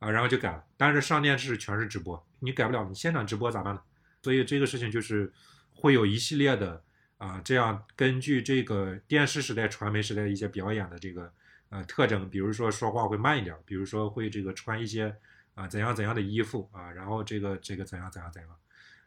[0.00, 0.64] 啊，然后就改了。
[0.76, 3.80] 但是上电视全是直播，你改不了，你现场直播咋办呢？
[4.22, 5.32] 所以这个事情就是
[5.72, 6.82] 会有一系列的。
[7.18, 11.32] 啊，这样根据这个电视时代、传媒时代一些表演的这个
[11.68, 15.16] 呃特征，比如说说话会慢一点，比如说会这个穿一些
[15.54, 18.50] 啊、怎样怎样的衣服啊，然后这个这个怎样怎样怎样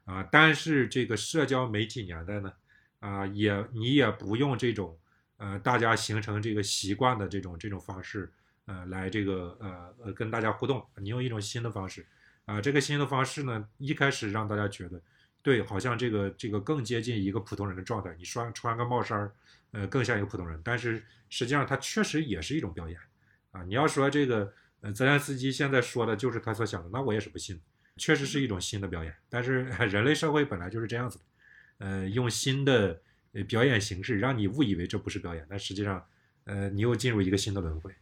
[0.03, 2.51] 啊，但是这个社交媒体年代呢，
[2.99, 4.99] 啊也你也不用这种
[5.37, 8.29] 呃大家形成这个习惯的这种这种方式，
[8.65, 12.05] 呃来这个呃呃跟大家互动，你用一种新的方式
[12.43, 15.01] 啊，这个新的方式呢，一开始让大家觉得。
[15.41, 18.13] 对，好像这个这个更接近一个普通人的状态。
[18.17, 19.31] 你穿穿个帽衫儿，
[19.71, 20.59] 呃，更像一个普通人。
[20.63, 22.99] 但是实际上，它确实也是一种表演
[23.51, 23.63] 啊。
[23.63, 24.53] 你要说这个，
[24.93, 27.59] 泽连斯基现在说的就是他所想的，那我也是不信。
[27.97, 31.25] 确实是一种新的表演，但是 人类社会本来就是这样子的，
[31.79, 33.01] 呃，用新的
[33.47, 36.03] 表演形式让你误以为这不是表演，但实际上，
[36.45, 37.93] 呃，你又进入一个新的轮回。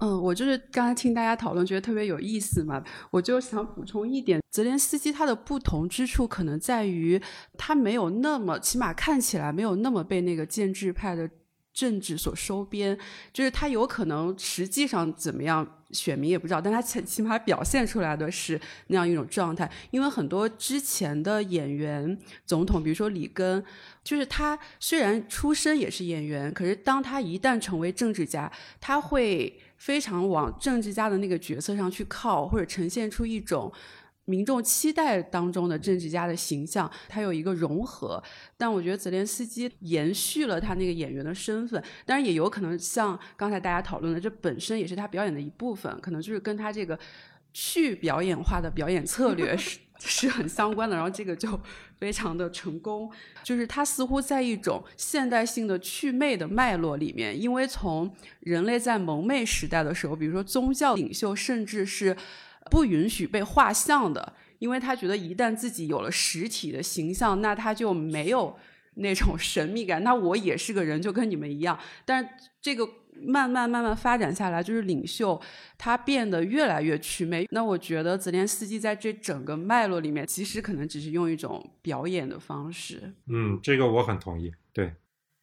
[0.00, 7.20] 嗯，我就是刚才听大家讨论，觉得特别有意思嘛，我就想补充一点，泽连斯基他的不同之处可能在于
[7.56, 11.28] 他没有那么，起码看起来没有那么被那个建制派的
[11.72, 12.96] 政治所收编，
[13.32, 23.64] 就是他有可能实际上怎么样，选民也不知道，但他起码表现出来的是那样一种状态，因为很多之前的演员总统，比如说里根，
[24.04, 29.60] 就是他虽然出身也是演员，可是当他一旦成为政治家，他会。
[29.78, 33.72] 非常往政治家的那个角色上去靠，或者呈现出一种
[34.26, 38.22] 民众期待当中的政治家的形象，它有一个融合。
[38.58, 46.98] 但我觉得泽连斯基延续了他那个演员的身份，当然也有可能像刚才大家讨论的，这本身也是他表演的一部分，可能就是跟他这个
[47.60, 50.94] 去表演化的表演策略是 是很相关的。
[50.94, 51.60] 然后这个就
[51.98, 53.10] 非常的成功，
[53.42, 62.16] 就是他似乎在一种现代性的祛魅的脉络里面，因为从人类在蒙昧时代的时候，比如说宗教领袖甚至是
[62.70, 68.56] 不允许被画像的，因为他觉得一旦自己有了实体的形象，那他就没有
[68.94, 70.04] 那种神秘感。
[70.04, 71.76] 那我也是个人，就跟你们一样。
[72.04, 72.88] 但这个
[73.22, 75.40] 慢慢慢慢发展下来，就是领袖
[75.76, 77.46] 他变得越来越祛魅。
[77.50, 83.14] 那我觉得泽连斯基在这整个脉络里面，其实可能只是用一种表演的方式。
[83.28, 84.52] 嗯，这个我很同意。
[84.72, 84.94] 对，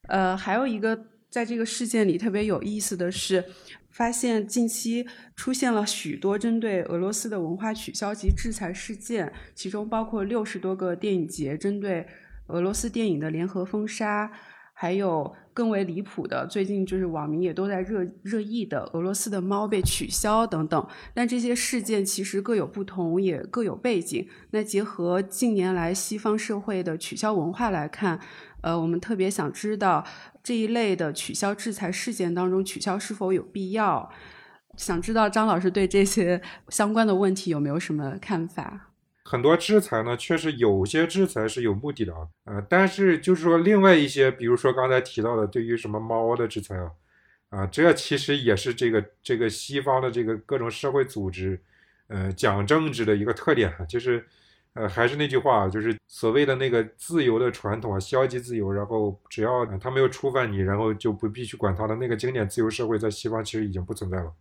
[0.08, 3.44] 呃，还有一个在这个事件里特别有意思的是，
[3.90, 5.06] 发现近期
[5.36, 12.06] 出现了许多针对俄罗斯的文化取消及制裁事件，其中包括六十多个电影节针对
[12.48, 14.32] 俄罗斯电影的联合封杀，
[14.74, 20.88] 还有更为离谱的，最近就是网民也都在热热议的俄罗斯的猫被取消等等。
[21.14, 24.28] 但这些事件其实各有不同，也各有背景。
[24.52, 28.20] 那结合近年来西方社会的取消文化来看，
[28.60, 30.06] 呃，我们特别想知道
[30.44, 34.12] 这一类的取消制裁事件当中，取消是否有必要？
[34.76, 38.92] 想知道张老师对这些相关的问题有没有什么看法？
[39.28, 46.92] 很多制裁呢，确实有些制裁是有目的的啊，呃，但是就是说另外一些，比如说刚才提到的对于什么猫的制裁啊，
[47.50, 51.60] 啊，这其实也是这个这个西方的这个各种社会组织，
[52.06, 54.24] 呃，讲政治的一个特点，就是，
[54.74, 64.32] 呃，还是那句话，就是所谓的那个自由的传统啊，消极自由，然后只要他没有触犯你，然后就不必去管他的那个经典自由社会，在西方其实已经不存在了，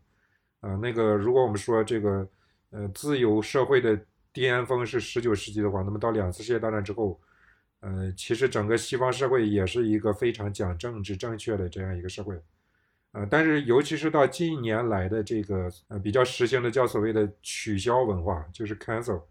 [0.60, 2.28] 啊，那个如果我们说这个，
[2.68, 3.98] 呃，自由社会的。
[4.34, 7.20] 巅峰是十九世纪的话，那么到两次世界大战之后，
[7.78, 12.34] 呃，其实整个西方社会也是一个非常讲政治正确的这样一个社会，
[13.12, 19.22] 呃，但是尤其是到近年来的这个呃比较实行的叫所谓的取消文化，就是 cancel，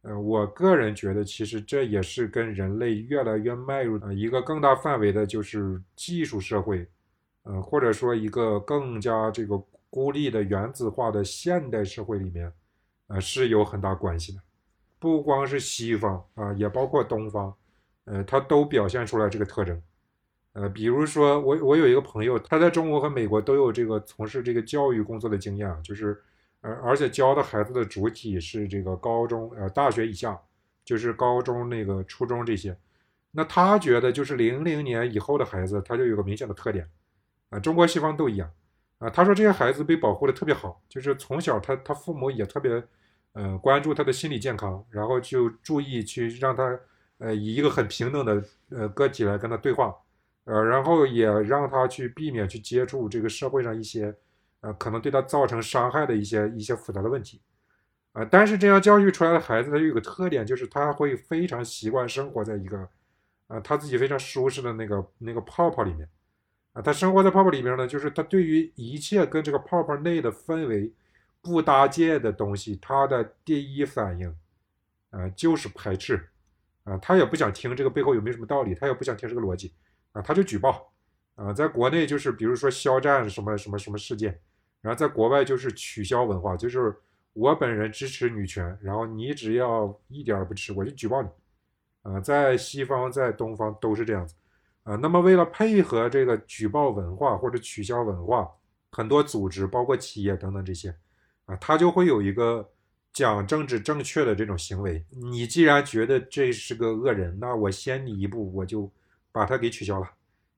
[0.00, 6.88] 呃，我个人觉得其实这也是跟人类越来越迈入呃一个更大范围的就是技术社会，
[7.42, 12.50] 呃，或者说一个更加这个孤立的原子化的现代社会里面。
[13.08, 14.40] 呃，是有很大关系的，
[14.98, 17.54] 不光是西方啊，也包括东方，
[18.04, 19.82] 呃，它都表现出来这个特征。
[20.52, 26.20] 呃，比如说我我有一个朋友，他在中国和美国都有这个从事这个教育工作的经验，就是
[26.60, 30.38] 呃，而且教的孩子的主体是这个高中呃大学以下，
[30.84, 32.76] 就是高中那个初中这些。
[33.30, 36.86] 那他觉得就是零零年以后的孩子，他就有个明显的特点，
[37.50, 38.50] 啊，中国西方都一样，
[38.98, 42.82] 啊，他说这些孩子被保护的特别好，就是从小他他父母也特别。
[43.38, 46.76] 呃，关注他的心理健康，然后就注意去让他，
[47.18, 49.94] 呃，以一个很平等的呃个体来跟他对话，
[50.42, 54.12] 呃，然后也让他去避免去接触这个社会上一些，
[54.60, 57.40] 呃，可能对他造成伤害的一些一些复杂的问题，
[58.12, 62.88] 啊，但是这样教育出来的孩子，他有个特点，就是他会非常习惯生活在一个，
[63.46, 66.08] 啊，他自己非常舒适的那个那个泡泡里面，
[66.72, 70.92] 啊，他生活在泡泡里面呢，就是他对于一切跟这个泡泡内的氛围。
[71.48, 74.28] 不搭界的东西，他的第一反应，
[75.10, 76.28] 啊，就是排斥，
[76.84, 79.72] 啊，他也不想听这个背后有没有什么道理，他也不想听这个逻辑，
[80.12, 80.92] 啊，他就举报，
[81.36, 84.38] 啊，在国内就是比如说肖战什么什么什么事件，
[84.82, 86.94] 然后在国外就是取消文化，就是
[87.32, 91.28] 我本人支持女权，然后你只要一点儿不支持，我就举报你。
[92.02, 94.34] 啊，在西方在东方都是这样子。
[94.84, 98.48] 啊，那么为了配合这个举报文化或者取消文化，
[98.92, 100.94] 很多组织包括企业等等这些，
[101.48, 102.70] 啊，他就会有一个
[103.12, 105.04] 讲政治正确的这种行为。
[105.10, 108.88] 你既然觉得这是个恶人，那我先你一步，我就
[109.32, 110.08] 把他给取消了。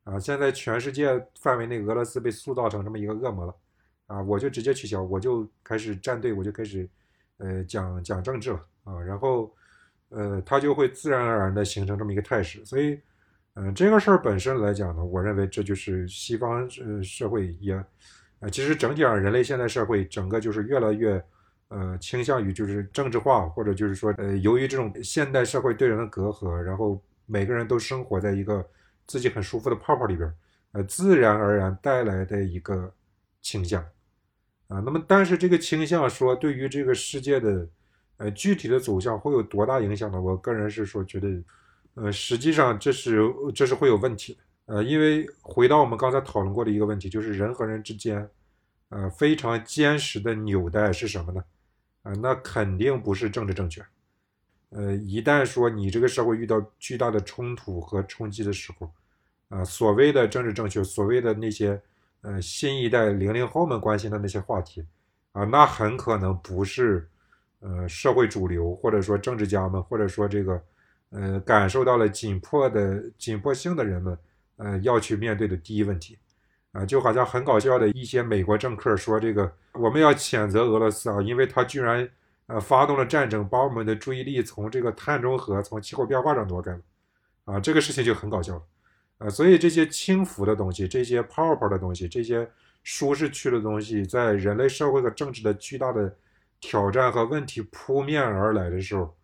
[0.05, 3.55] 啊，现在全世界范围内，俄罗斯被塑造成这么一个恶魔了，
[4.07, 6.89] 啊，我就直接取消，我就开始站队，我就开始，
[7.37, 9.55] 呃，讲讲政治了，啊，然后，
[10.09, 12.99] 呃，他就会自然而然的形成这么一个态势，所以，
[13.55, 17.75] 嗯，这个事儿本身来讲呢，我认为这就是西方呃社会也，
[18.41, 21.23] 呃，其实整体上人类现代社会整个就是越来越，
[21.69, 28.69] 呃，倾向于就是政治化，或者就是说，呃，由于这种现代社会对人的隔阂，然后每个人都生活在一个。
[29.07, 30.33] 自己很舒服的泡泡里边，
[30.71, 32.95] 呃，自然而然带来的一个
[33.43, 33.83] 倾向，
[34.69, 37.69] 啊，那么但是这个倾向说对于这个世界的，
[38.19, 40.21] 呃，具体的走向会有多大影响呢？
[40.21, 41.43] 我个人是说觉得，
[41.95, 43.21] 呃，实际上这是
[43.53, 44.41] 这是会有问题的，
[44.71, 48.31] 呃，因为回到我们刚才讨论过的一个问题，就是人和人之间，
[48.91, 51.45] 呃，非常坚实的纽带是什么呢？
[52.05, 53.85] 啊，那肯定不是政治正确。
[54.69, 58.89] 呃，一旦说你这个社会遇到巨大的冲突和冲击的时候，
[59.49, 61.83] 啊，所谓的政治正确，所谓的那些，
[62.21, 64.87] 呃，新一代零零后们关心的那些话题，
[65.33, 67.09] 啊，那很可能不是，
[67.59, 70.63] 呃，社会主流或者说政治家们或者说这个，
[71.11, 74.17] 呃，感受到了紧迫的紧迫性的人们，
[74.61, 76.17] 呃，要去面对的第一问题，
[76.73, 82.09] 啊，就好像很搞笑的一些美国政客说这个我们要谴责俄罗斯啊，因为他居然。
[82.53, 86.81] 呃，发动了战争，把我们的注意力从这个碳中和、从气候变化上挪开了，
[87.45, 88.63] 啊，这个事情就很搞笑了，
[89.19, 92.51] 啊，所以这些轻浮的东西、这些泡泡的东西、这些
[92.83, 96.13] 舒适区的东西，在人类社会和政治的巨大的
[96.59, 99.17] 挑战和问题扑面而来的时候，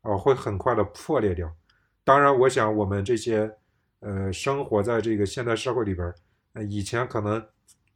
[0.00, 1.48] 啊，会很快的破裂掉。
[2.02, 3.48] 当然，我想我们这些
[4.02, 6.14] 呃生活在这个现代社会里边，
[6.52, 7.42] 呃，以前可能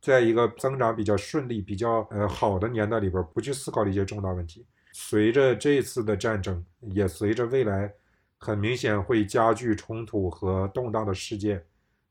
[0.00, 4.64] 在一个增长比较顺利、比较呃好的年代里边，不去思考的一些重大问题。
[4.92, 7.92] 随着这次的战争，也随着未来
[8.38, 11.62] 很明显会加剧冲突和动荡的世界，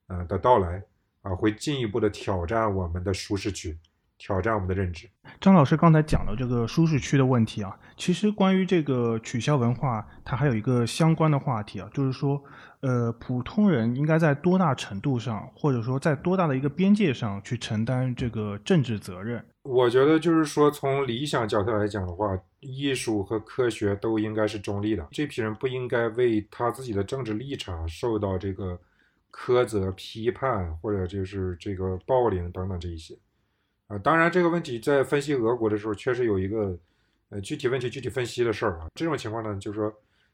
[0.08, 0.84] 呃的到来，
[1.22, 3.76] 啊，会进一步的挑战我们的舒适区，
[4.18, 5.10] 挑战我们的认知。
[5.42, 12.42] 张老师刚才讲了这个舒适区的问题啊，其实关于这个取消文化，它还有一个相关的话题啊，就是说，
[12.82, 19.44] 呃，普通人应该在多大程度上，或者说在多大的一个边界上去承担这个政治责任？
[19.64, 25.08] 我觉得就是说，从理想角度来讲的话，艺术和科学都应该是中立的。
[25.12, 28.80] 这批人不应该为他自己的政治立场受到这个
[29.32, 33.18] 苛责、批判，或者就是这个暴凌等等这一些。
[33.88, 36.78] 啊，当然这个问题在分析俄国的时候，确实有一个
[37.30, 38.88] 呃具体问题具体分析的事儿啊。
[38.96, 39.94] 这种情况呢，就是说，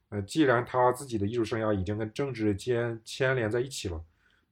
[0.10, 4.02] 呃，既然他自己的艺术生涯已经跟政治间牵连在一起了，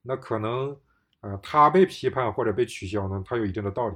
[0.02, 0.76] 那可能
[1.22, 3.96] 呃他被批判或者被取消呢，他有一定的道理。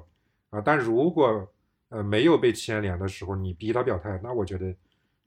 [0.50, 1.52] 啊，但如果
[1.90, 4.76] 呃没有被牵连的时候，你逼他表态，那我觉得，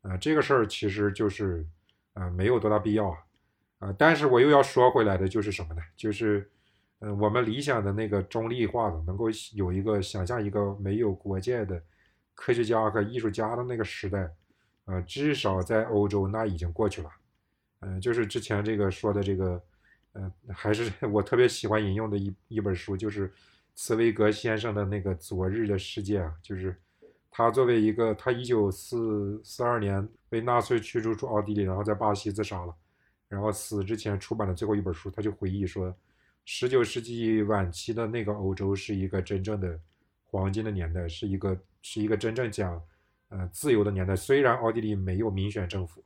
[0.03, 1.66] 呃，这个事儿其实就是，
[2.14, 3.18] 呃，没有多大必要啊，
[3.81, 5.83] 啊，但是我又要说回来的就是什么呢？
[5.97, 6.49] 就是，
[7.01, 11.82] 嗯，我们理想的那个中立化的，能够有一个想象一个没有国界的
[12.34, 14.30] 科学家和艺术家的那个时代，
[14.86, 17.11] 呃，至少在欧洲那已经过去了，
[17.80, 19.62] 嗯，就是之前这个说的这个，
[20.12, 23.32] 呃，还是 我特别喜欢引用的一一本书，就是。
[23.78, 26.74] 茨威格先生的那个《昨日的世界》啊，就是
[27.30, 32.74] 他作为一个，他一九四四二年被纳粹驱逐出奥地利，然后在巴西自杀了，
[33.28, 35.94] 然后死之前出版的最后一本书，他就回忆说，
[36.47, 39.78] 十九世纪晚期的那个欧洲是一个真正的
[40.24, 42.82] 黄金的年代，是一个是一个真正讲
[43.28, 44.16] 呃自由的年代。
[44.16, 46.03] 虽然奥地利没有民选政府，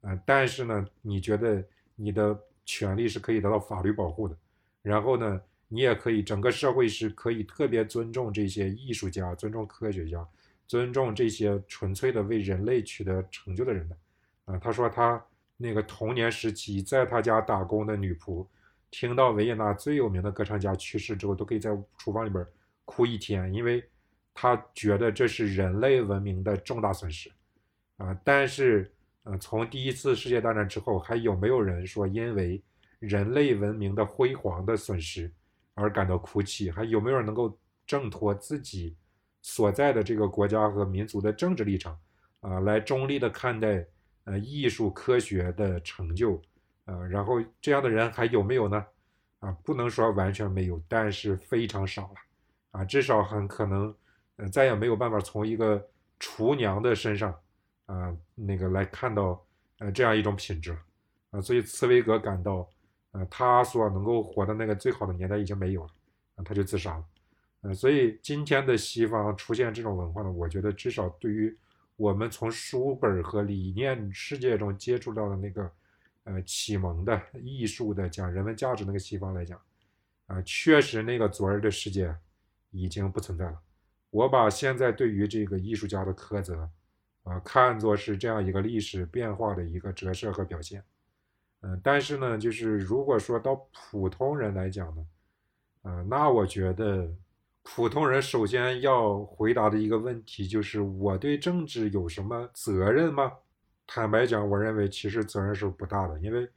[0.00, 1.62] 呃，但是呢，你觉得
[1.94, 4.36] 你的权利是可以得到法律保护的，
[4.82, 5.40] 然后呢？
[5.74, 10.28] 你也可以，整个社会是可以特别尊重这些艺术家、尊重科学家、
[10.68, 13.96] 尊重这些纯粹的为人类取得成就的人的。
[14.44, 15.24] 啊，他说他
[15.56, 18.46] 那个童年时期在他家打工的女仆，
[18.92, 22.46] 听到维也纳最有名的歌唱家去世之后，都可以在厨房里边
[22.84, 23.82] 哭一天，因为
[24.32, 27.28] 他觉得这是人类文明的重大损失。
[27.96, 28.92] 啊，但是，
[29.24, 32.62] 呃，从第一次世界大战之后，还有没有人说因为
[32.98, 35.32] 人类文明的辉煌的损失？
[35.74, 38.94] 而感到哭泣，还有没有人能够挣脱自己
[39.40, 41.98] 所在的这个国家和民族的政治立场
[42.40, 43.86] 啊，来中立的看待
[44.24, 46.38] 呃艺术科学的成就，
[46.84, 48.84] 呃，然后这样的人还有没有呢？
[49.38, 52.14] 啊，不能说完全没有，但是非常少了，
[52.70, 53.92] 啊，至少很可能，
[54.36, 55.84] 呃，再也没有办法从一个
[56.20, 57.36] 厨娘的身上，
[57.86, 59.44] 啊，那个来看到，
[59.78, 60.78] 呃，这样一种品质了，
[61.32, 62.68] 啊，所以茨威格感到，
[63.10, 65.90] 呃，他所能够活的那个最好的年代已经没有了，
[66.36, 67.04] 啊，他就自杀了，
[67.62, 71.52] 呃，所以今天的西方出现这种文化呢，我觉得至少对于
[71.96, 75.68] 我们从书本和理念世界中接触到的那个。
[76.24, 79.60] 呃，启蒙的艺术的讲人文价值那个西方来讲，
[80.26, 82.14] 啊，确实那个昨日的世界
[82.70, 83.60] 已经不存在了。
[84.10, 86.70] 我把现在对于这个艺术家的苛责，
[87.24, 90.84] 啊，看作是这样一个历史变化的一个折射和表现。
[91.62, 95.06] 嗯，但是呢，就是如果说到普通人来讲呢，
[95.82, 97.12] 啊，那我觉得
[97.62, 103.32] 普通人首先要回答的一个问题就是：我对政治有什么责任吗？
[103.86, 106.48] 坦白讲，我认为其实责任是不大的，因为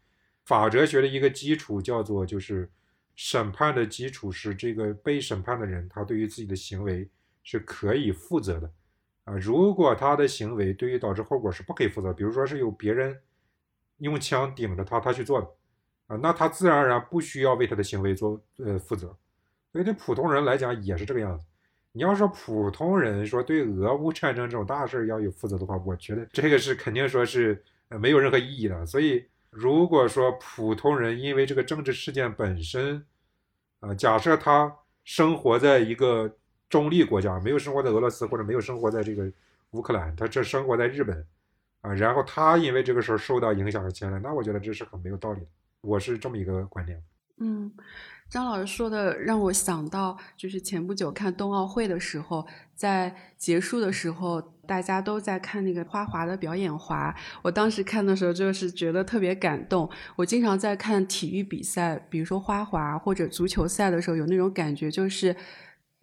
[0.46, 2.70] 法哲学的一个基础叫做就是
[3.16, 7.10] 审判的基础是这个被审判的人他对于自己的行为
[7.44, 8.72] 是可以负责的
[9.24, 9.34] 啊。
[9.36, 13.20] 如果他的行为对于导致后果是不可以负责，比如说是有别人
[13.98, 15.48] 用枪顶着他，他去做的
[16.08, 19.18] 啊，那他自然而然不需要为他的行为做呃负责。
[19.72, 21.46] 所以对普通人来讲也是这个样子。
[21.96, 28.86] 你要说普通人说对俄乌战争这种大事要有负责的话，我觉得这个是肯定说是没有任何意义的。
[28.86, 33.02] 所以，如果说普通人因为这个政治事件本身，
[33.80, 34.76] 啊，假设他
[35.06, 36.30] 生活在一个
[36.68, 39.32] 中立国家，没有生活在俄罗斯或者没有生活在这个
[39.72, 41.26] 乌克兰，他这生活在日本，
[41.80, 45.48] 啊，然后他因为这个事儿受到影响和牵连，那我觉得这是很没有道理的。
[45.80, 47.02] 我是这么一个观点。
[47.38, 47.72] 嗯。
[48.30, 52.46] 张老师说的让我想到，就是前不久看冬奥会的时候，
[52.76, 57.16] 在结束的时候，大家都在看那个花滑的表演滑。
[57.44, 59.90] 我当时看的时候，就是觉得特别感动。
[60.18, 65.34] 我经常在看体育比赛，比如说花滑或者足球赛的时候，有那种感觉，就是，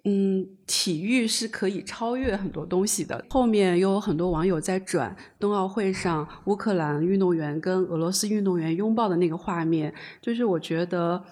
[0.05, 3.23] 嗯，体育是可以超越很多东西的。
[3.29, 9.93] 后面又有很多网友在转冬奥会上乌克兰运动员跟俄罗斯运动员拥抱的那个画面，
[10.23, 11.23] 就是我觉得。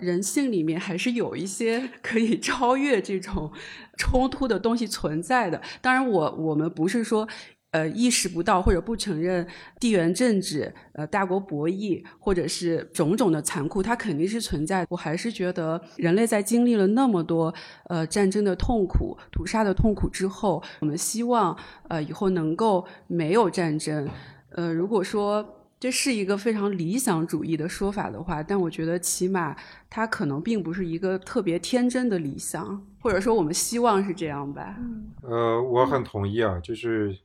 [0.00, 3.52] 人性里面还是有一些 可以超越这种
[3.96, 5.60] 冲突的东西存在的。
[5.80, 7.28] 当然，我我们不是说
[7.72, 9.46] 呃意识不到或者不承认
[9.78, 14.84] 地缘政治、呃大国博弈或者是种种的残酷，它肯定是存在。
[14.90, 17.54] 我还是觉得人类在经历了那么多
[17.88, 21.56] 呃战争的痛苦、屠杀的痛苦之后，我们希望
[21.88, 24.08] 呃以后能够没有战争。
[24.50, 25.59] 呃，如果说。
[25.80, 29.56] 这是一个非常理想主义的说法的话，但我觉得起码
[29.88, 34.76] 它可能并不是一个特别天真的理想，或者说我们希望是这样吧。
[35.22, 37.16] 呃，我很同意啊，就是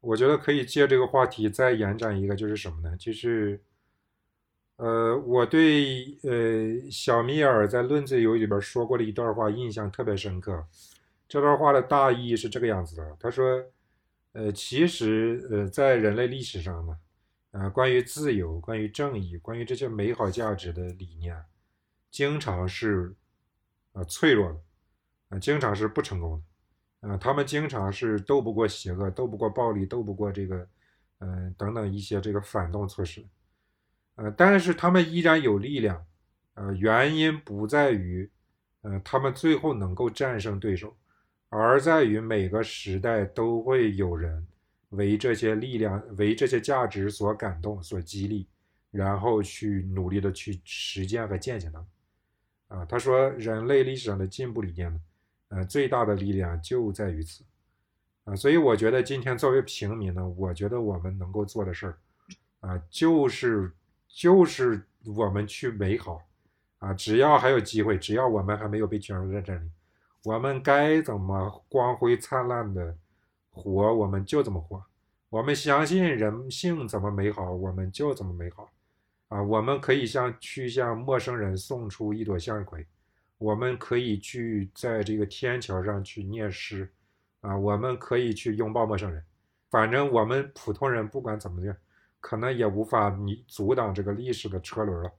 [0.00, 2.96] 我觉得可以借这个话题再延展一个，就是什么呢？
[2.96, 3.60] 就是
[4.76, 10.64] 呃，我对呃小米尔在《论自由》里边说过的一段话印象特别深刻。
[11.28, 13.60] 这段话的大意是这个样子的，他说：
[14.34, 16.96] 呃，其实呃，在人类历史上呢。
[17.58, 21.36] 啊，关于自由，关于正义，关于这些美好价值的理念，
[22.08, 23.12] 经常是
[23.92, 24.60] 啊脆弱的，
[25.30, 26.40] 啊经常是不成功
[27.00, 30.68] 的，啊他们经常是斗不过邪恶，斗不过暴力，斗不过这个，
[31.18, 33.26] 嗯等等一些这个反动措施，
[34.14, 36.06] 呃，但是他们依然有力量，
[36.54, 38.30] 呃，原因不在于，
[38.82, 40.96] 呃，他们最后能够战胜对手，
[41.48, 44.46] 而在于每个时代都会有人。
[44.90, 48.48] 为这些力量、为这些价值所感动、所激励，
[48.90, 51.86] 然后去努力的去实践和践行它。
[52.76, 55.00] 啊，他说，人类历史上的进步理念呢，
[55.48, 57.44] 呃，最大的力量就在于此。
[58.24, 61.98] 啊，所以我觉得今天作为平民呢，我觉得我们能够做的事儿，
[62.60, 63.72] 啊，就是
[64.06, 64.86] 就是
[65.16, 66.22] 我们去美好。
[66.78, 69.68] 啊，只要还有机会，只要我们还没有被卷入在这里，
[70.24, 72.96] 我们该怎么光辉灿烂的？
[73.58, 74.80] 活我们就怎么活，
[75.28, 78.70] 我们相信人性怎么美好，我们就怎么美好，
[79.26, 82.86] 啊，我们可以向去向陌生人送出一朵向日葵，
[83.36, 86.88] 我们可以去在这个天桥上去念诗，
[87.40, 89.22] 啊，我们可以去拥抱陌生人，
[89.68, 91.76] 反正我们普通人不管怎么样，
[92.20, 95.12] 可能也无法你阻挡这个历史的车轮了，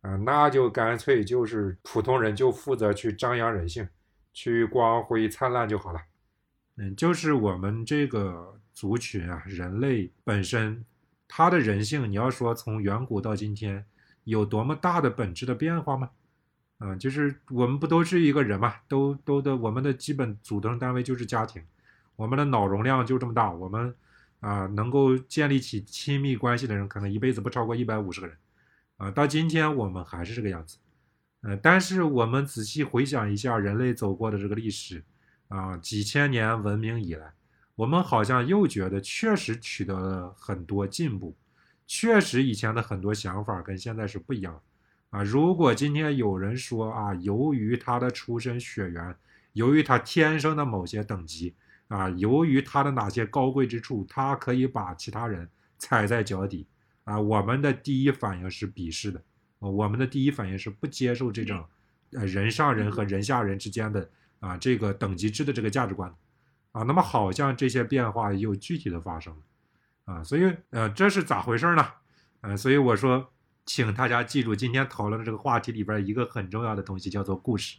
[0.00, 3.86] 啊，那就干脆就是普通人就负责去张扬人性，
[4.32, 6.00] 去光辉灿烂就好了。
[6.82, 10.84] 嗯，就是我们这个族群啊，人类本身，
[11.28, 13.86] 他的人性，你要说从远古到今天，
[14.24, 16.10] 有多么大的本质的变化吗？
[16.80, 21.62] 嗯，就是我们不都是一个人嘛，都都的，我们的基本组成单位就是家庭，
[22.16, 23.94] 我们的脑容量就这么大，我们
[24.40, 28.36] 啊，能够建立起亲密关系的人，可能一辈子不超过一百五十个人，
[28.96, 30.78] 啊，到今天我们还是这个样子，
[31.42, 35.04] 呃，但是我们仔细回想一下人类走过的这个历史，
[35.52, 37.30] 啊，几千年文明以来，
[37.74, 41.36] 我们好像又觉得确实取得了很多进步，
[41.86, 44.58] 确实以前的很多想法跟现在是不一样
[45.10, 45.22] 啊。
[45.22, 49.14] 如果今天有人说啊，由于他的出身血缘，
[49.52, 51.54] 由于他天生的某些等级
[51.88, 55.46] 啊，由于他的哪些高贵之处，他可以把其他人
[55.76, 56.66] 踩在脚底
[57.04, 59.22] 啊，我们的第一反应是鄙视的。
[59.58, 61.62] 我们的第一反应是不接受这种，
[62.12, 64.10] 呃，人上人和人下人之间的
[64.42, 66.12] 啊这个等级制的这个价值观，
[66.72, 69.42] 啊，那么好像这些变化又具体的发生了，
[70.12, 71.86] 啊，所以呃这是咋回事呢？
[72.40, 73.30] 呃，所以我说，
[73.64, 77.78] 请大家记住今天讨论的这个话题里边一个很重要的东西叫做故事，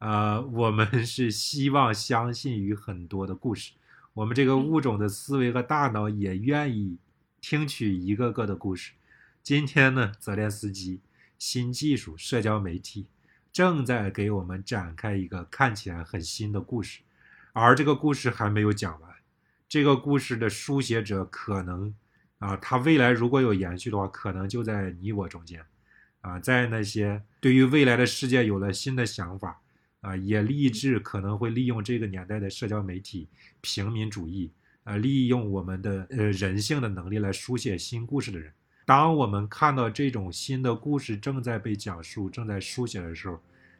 [0.00, 3.72] 呃，我们 是希望相信于很多的故事，
[4.12, 6.98] 我们这个物种的思维和大脑也愿意
[7.40, 8.92] 听取一个个的故事。
[9.42, 11.00] 今天呢，泽连斯基
[11.38, 13.06] 新技术社交媒体
[13.52, 17.00] 正在给我们展开一个看起来很新的故事，
[17.52, 19.10] 而这个故事还没有讲完。
[19.68, 21.94] 这个故事的书写者可能
[22.38, 25.64] 啊，他未来如果有延续的话，可能就在你我中间
[26.20, 29.60] 啊，在那些对于未来的世界有了新的想法
[30.00, 33.28] 啊，也立志可能会利用这个年代的社交媒体
[33.60, 34.52] 平民主义
[34.84, 38.52] 啊，利用我们的呃人性的能力来书写新故事的人。
[38.90, 43.38] 当我们看到这种新的故事正在被讲述、正在书写的时候，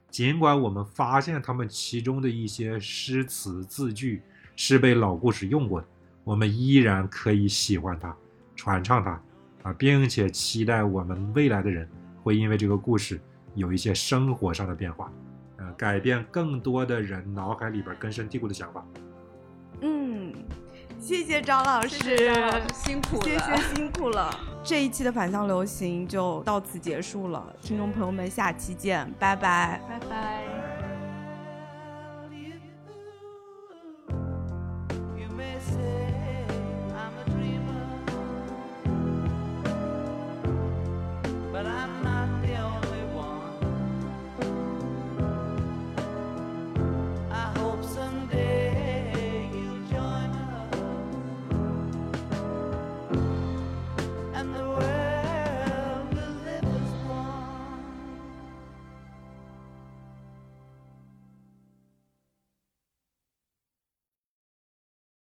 [0.08, 4.22] 尽管我们发现他们其中的一些诗词字句
[4.54, 5.86] 是被老故事用过的，
[6.22, 8.16] 我们依然可以喜欢它、
[8.54, 9.20] 传唱它，
[9.64, 11.90] 啊，并且期待我们未来的人
[12.22, 13.20] 会因为这个故事
[13.56, 15.12] 有一些生活上的变化，
[15.56, 18.86] 呃，改变更多的人脑海里边根深蒂固的想法。
[19.80, 20.32] 嗯。
[21.00, 22.30] 谢谢张老师，
[22.74, 24.30] 辛苦了，谢谢辛苦了。
[24.62, 30.69] 这一期的反向流行就到此结束了，听众朋友们，下期见，拜拜，拜拜。